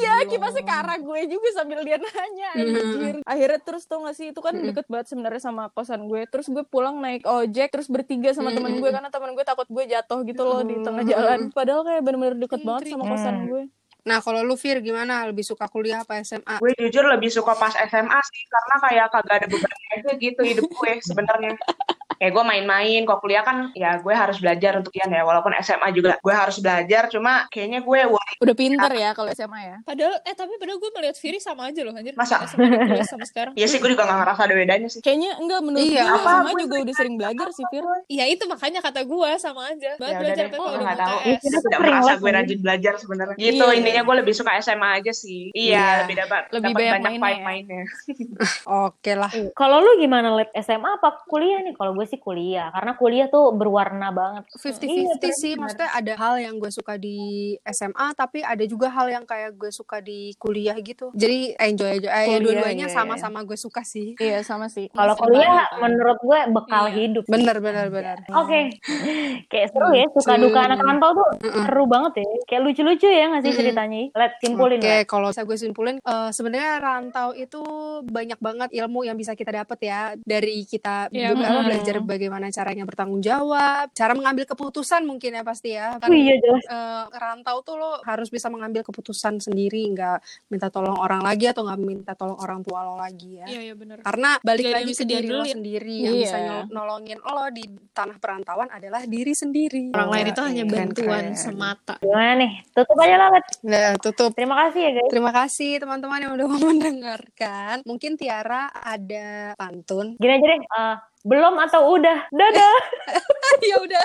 Iya 0.00 0.14
kipasnya 0.28 0.64
ke 0.64 0.74
arah 0.74 0.98
gue 1.00 1.20
juga 1.28 1.48
sambil 1.56 1.80
dia 1.82 1.96
nanya 1.96 2.48
anjir. 2.56 3.14
Akhirnya 3.24 3.60
terus 3.60 3.84
tau 3.88 4.04
gak 4.04 4.16
sih 4.16 4.30
itu 4.30 4.40
kan 4.40 4.54
deket 4.54 4.86
banget 4.86 5.12
sebenarnya 5.12 5.42
sama 5.42 5.68
kosan 5.72 6.06
gue. 6.06 6.24
Terus 6.28 6.46
gue 6.52 6.64
pulang 6.66 7.00
naik 7.00 7.24
ojek 7.24 7.68
terus 7.72 7.88
bertiga 7.88 8.32
sama 8.36 8.52
temen 8.52 8.78
gue 8.78 8.90
karena 8.90 9.08
temen 9.08 9.32
gue 9.32 9.44
takut 9.44 9.68
gue 9.68 9.84
jatuh 9.88 10.20
gitu 10.28 10.42
loh 10.44 10.60
di 10.62 10.76
tengah 10.80 11.04
jalan. 11.04 11.50
Padahal 11.50 11.82
kayak 11.84 12.02
bener-bener 12.04 12.36
deket 12.36 12.60
banget 12.62 12.92
sama 12.92 13.04
kosan 13.08 13.36
gue. 13.48 13.62
Nah 14.06 14.22
kalau 14.22 14.46
lu 14.46 14.54
Fir 14.54 14.78
gimana? 14.78 15.26
Lebih 15.26 15.42
suka 15.42 15.66
kuliah 15.66 16.06
apa 16.06 16.22
SMA? 16.22 16.62
gue 16.62 16.72
jujur 16.78 17.04
lebih 17.10 17.26
suka 17.26 17.58
pas 17.58 17.74
SMA 17.74 18.20
sih 18.30 18.42
karena 18.46 18.74
kayak 18.86 19.06
kagak 19.10 19.34
ada 19.42 19.46
beban 19.50 19.74
aja 19.98 20.12
gitu 20.14 20.40
hidup 20.46 20.70
gue 20.70 20.92
sebenarnya 21.02 21.58
kayak 22.16 22.32
gue 22.32 22.44
main-main 22.44 23.00
kok 23.02 23.18
kuliah 23.18 23.40
kan 23.40 23.70
ya 23.72 23.96
gue 23.96 24.10
harus 24.10 24.36
belajar 24.36 24.76
untuk 24.76 24.92
Ian 24.92 25.08
ya 25.08 25.22
walaupun 25.22 25.52
SMA 25.58 25.88
juga 25.90 26.16
gue 26.16 26.32
harus 26.32 26.56
belajar 26.56 27.06
cuma 27.06 27.46
kayaknya 27.48 27.80
gue 27.80 28.00
worry 28.06 28.34
udah 28.38 28.54
pinter 28.54 28.90
ya 28.90 29.10
kalau 29.10 29.30
SMA 29.30 29.60
ya 29.62 29.76
Padahal 29.82 30.14
eh 30.20 30.32
tapi 30.32 30.56
padahal 30.56 30.76
gue 30.76 30.90
melihat 30.92 31.16
Viri 31.16 31.38
sama 31.38 31.62
aja 31.66 31.80
loh 31.80 31.92
anjir. 31.92 32.12
Masa? 32.12 32.42
SMA 32.44 33.04
sama 33.04 33.24
sekarang. 33.24 33.52
Iya 33.52 33.66
sih 33.66 33.78
gue 33.78 33.88
juga 33.88 34.02
gak 34.02 34.18
ngerasa 34.18 34.40
ada 34.42 34.54
bedanya 34.54 34.88
sih 34.88 35.00
kayaknya 35.00 35.36
enggak 35.36 35.60
menurut 35.60 35.84
Iya, 35.86 36.02
gue 36.02 36.16
apa? 36.16 36.30
SMA 36.32 36.44
Gue 36.46 36.60
juga 36.62 36.76
udah 36.80 36.94
sering 36.94 37.14
belajar 37.16 37.48
sih 37.50 37.64
Fir 37.66 37.84
Iya 38.06 38.24
itu 38.26 38.44
makanya 38.44 38.80
kata 38.80 39.00
gue 39.02 39.30
sama 39.36 39.62
aja. 39.66 39.90
Banget 39.96 40.08
ya 40.08 40.20
belajar 40.20 40.44
gue 40.46 40.56
kalau 40.56 40.72
udah 40.74 40.96
tahu 40.96 41.18
UTS. 41.26 41.42
tidak 41.62 41.80
merasa 41.80 42.12
gue 42.16 42.30
rajin 42.32 42.58
belajar 42.58 42.92
sebenarnya 42.96 43.36
gitu 43.36 43.64
Iya. 43.64 43.76
intinya 43.76 44.02
gue 44.02 44.14
lebih 44.16 44.34
suka 44.34 44.50
SMA 44.58 44.88
aja 44.94 45.12
sih 45.12 45.40
iya 45.52 45.64
Iya. 45.66 45.86
lebih 46.02 46.14
dapat 46.16 46.42
Lebih 46.50 46.70
dapat 46.70 46.80
banyak 46.80 46.92
banyak 46.96 47.20
mainnya 47.20 47.36
ya. 47.36 47.44
mainnya 47.44 47.82
Oke 48.86 49.12
lah. 49.12 49.30
Kalau 49.52 49.76
lu 49.78 49.96
gimana 49.96 50.32
Lep? 50.32 50.50
SMA 50.56 50.88
apa 50.92 51.22
kuliah 51.24 51.60
nih? 51.60 51.74
Kalau 51.74 51.92
gue 51.92 52.05
sih 52.06 52.16
kuliah. 52.16 52.70
Karena 52.70 52.94
kuliah 52.94 53.26
tuh 53.26 53.50
berwarna 53.50 54.10
banget. 54.10 54.44
50-50 54.52 54.86
Iya, 54.86 55.30
sih, 55.32 55.52
maksudnya 55.54 55.90
ada 55.90 56.12
hal 56.14 56.34
yang 56.38 56.56
gue 56.56 56.70
suka 56.70 56.96
di 56.96 57.18
SMA, 57.62 58.14
tapi 58.14 58.40
ada 58.40 58.62
juga 58.62 58.88
hal 58.88 59.06
yang 59.08 59.24
kayak 59.24 59.54
gue 59.54 59.70
suka 59.70 59.98
di 59.98 60.32
kuliah 60.36 60.74
gitu. 60.76 61.10
Jadi 61.12 61.52
enjoy 61.56 61.98
aja, 61.98 62.08
eh, 62.24 62.38
dua-duanya 62.38 62.86
iya, 62.86 62.92
sama-sama 62.92 63.42
gue 63.42 63.56
suka 63.56 63.82
sih. 63.82 64.14
iya 64.16 64.40
sama 64.40 64.66
sih 64.66 64.86
Kalau 64.88 65.14
kuliah 65.14 65.66
banget 65.66 65.82
menurut 65.82 66.18
gue 66.20 66.38
bekal 66.52 66.84
Iya. 66.86 66.94
hidup. 66.96 67.24
Bener, 67.26 67.56
bener, 67.58 67.86
bener. 67.88 68.16
Oke, 68.32 68.60
kayak 69.50 69.68
seru 69.70 69.90
ya. 69.92 70.06
Suka 70.12 70.34
duka 70.36 70.58
anak 70.62 70.80
rantau 70.80 71.10
tuh 71.12 71.28
seru 71.42 71.84
banget 71.84 72.22
ya. 72.22 72.26
Kayak 72.46 72.62
lucu-lucu 72.62 73.06
ya 73.06 73.24
nggak 73.28 73.42
sih 73.42 73.52
ceritanya? 73.52 74.02
Let 74.12 74.32
simpulin 74.38 74.78
Oke, 74.78 74.86
Let. 74.86 75.06
kalau 75.06 75.28
saya 75.30 75.44
gue 75.44 75.58
simpulin, 75.58 75.96
eh, 75.98 76.30
sebenarnya 76.30 76.72
rantau 76.78 77.32
itu 77.32 77.60
banyak 78.02 78.38
banget 78.38 78.70
ilmu 78.74 79.02
yang 79.02 79.16
bisa 79.16 79.32
kita 79.32 79.50
dapat 79.52 79.78
ya 79.80 80.00
dari 80.18 80.62
kita 80.62 81.08
Iya, 81.08 81.32
juga 81.32 81.46
benar. 81.48 81.64
belajar 81.66 81.95
bagaimana 81.98 82.46
caranya 82.48 82.82
bertanggung 82.82 83.20
jawab, 83.20 83.88
cara 83.90 84.12
mengambil 84.12 84.44
keputusan 84.44 85.02
mungkin 85.02 85.32
ya 85.32 85.42
pasti 85.42 85.72
ya. 85.72 85.96
Kan 85.96 86.08
Oh 86.08 86.14
iya 86.14 86.36
jelas. 86.36 86.62
eh, 86.62 87.04
rantau 87.12 87.60
tuh 87.60 87.74
lo 87.74 87.90
harus 88.02 88.26
bisa 88.26 88.46
mengambil 88.46 88.82
keputusan 88.82 89.38
sendiri, 89.38 89.86
nggak 89.88 90.18
minta 90.46 90.66
tolong 90.66 90.94
orang 90.94 91.20
lagi 91.20 91.46
atau 91.46 91.62
nggak 91.62 91.78
minta 91.78 92.12
tolong 92.12 92.36
orang 92.36 92.60
tua 92.60 92.82
lo 92.82 92.94
lagi 92.94 93.38
ya. 93.38 93.46
Iya 93.46 93.60
iya 93.62 93.74
benar. 93.74 94.00
Karena 94.00 94.36
balik 94.38 94.64
ada 94.64 94.74
lagi 94.74 94.82
yang 94.82 94.86
ke 94.86 94.92
bisa 94.92 95.04
diri 95.04 95.16
lo 95.22 95.32
diandelin. 95.38 95.54
sendiri 95.54 95.96
yang 95.96 96.12
Iya. 96.12 96.22
bisa 96.22 96.36
nyol- 96.38 96.68
nolongin 96.68 97.18
lo 97.18 97.44
di 97.48 97.64
tanah 97.90 98.16
perantauan 98.16 98.68
adalah 98.68 99.02
diri 99.02 99.32
sendiri. 99.32 99.84
Orang 99.90 100.10
lain 100.10 100.26
itu 100.28 100.40
hanya 100.40 100.62
Keren, 100.62 100.74
bantuan 100.90 101.24
keren. 101.26 101.36
semata. 101.36 101.94
Gimana 101.98 102.32
nih? 102.36 102.52
Tutup 102.70 102.96
aja 102.96 103.16
lah. 103.16 103.28
Nah, 103.62 103.90
tutup. 103.96 104.30
Terima 104.32 104.56
kasih 104.58 104.80
ya 104.80 104.90
guys. 104.92 105.08
Terima 105.08 105.30
kasih 105.30 105.70
teman-teman 105.78 106.18
yang 106.18 106.32
udah 106.34 106.46
mau 106.46 106.58
mendengarkan. 106.70 107.76
Mungkin 107.82 108.16
Tiara 108.16 108.68
ada 108.70 109.54
pantun. 109.54 110.16
Gini 110.16 110.32
aja 110.32 110.46
deh. 110.46 110.58
eh, 110.58 110.96
belum 111.26 111.54
atau 111.66 111.98
udah? 111.98 112.30
Dadah. 112.30 112.78
ya 113.68 113.76
udah. 113.82 114.04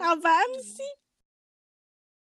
Apaan 0.00 0.52
sih? 0.64 1.01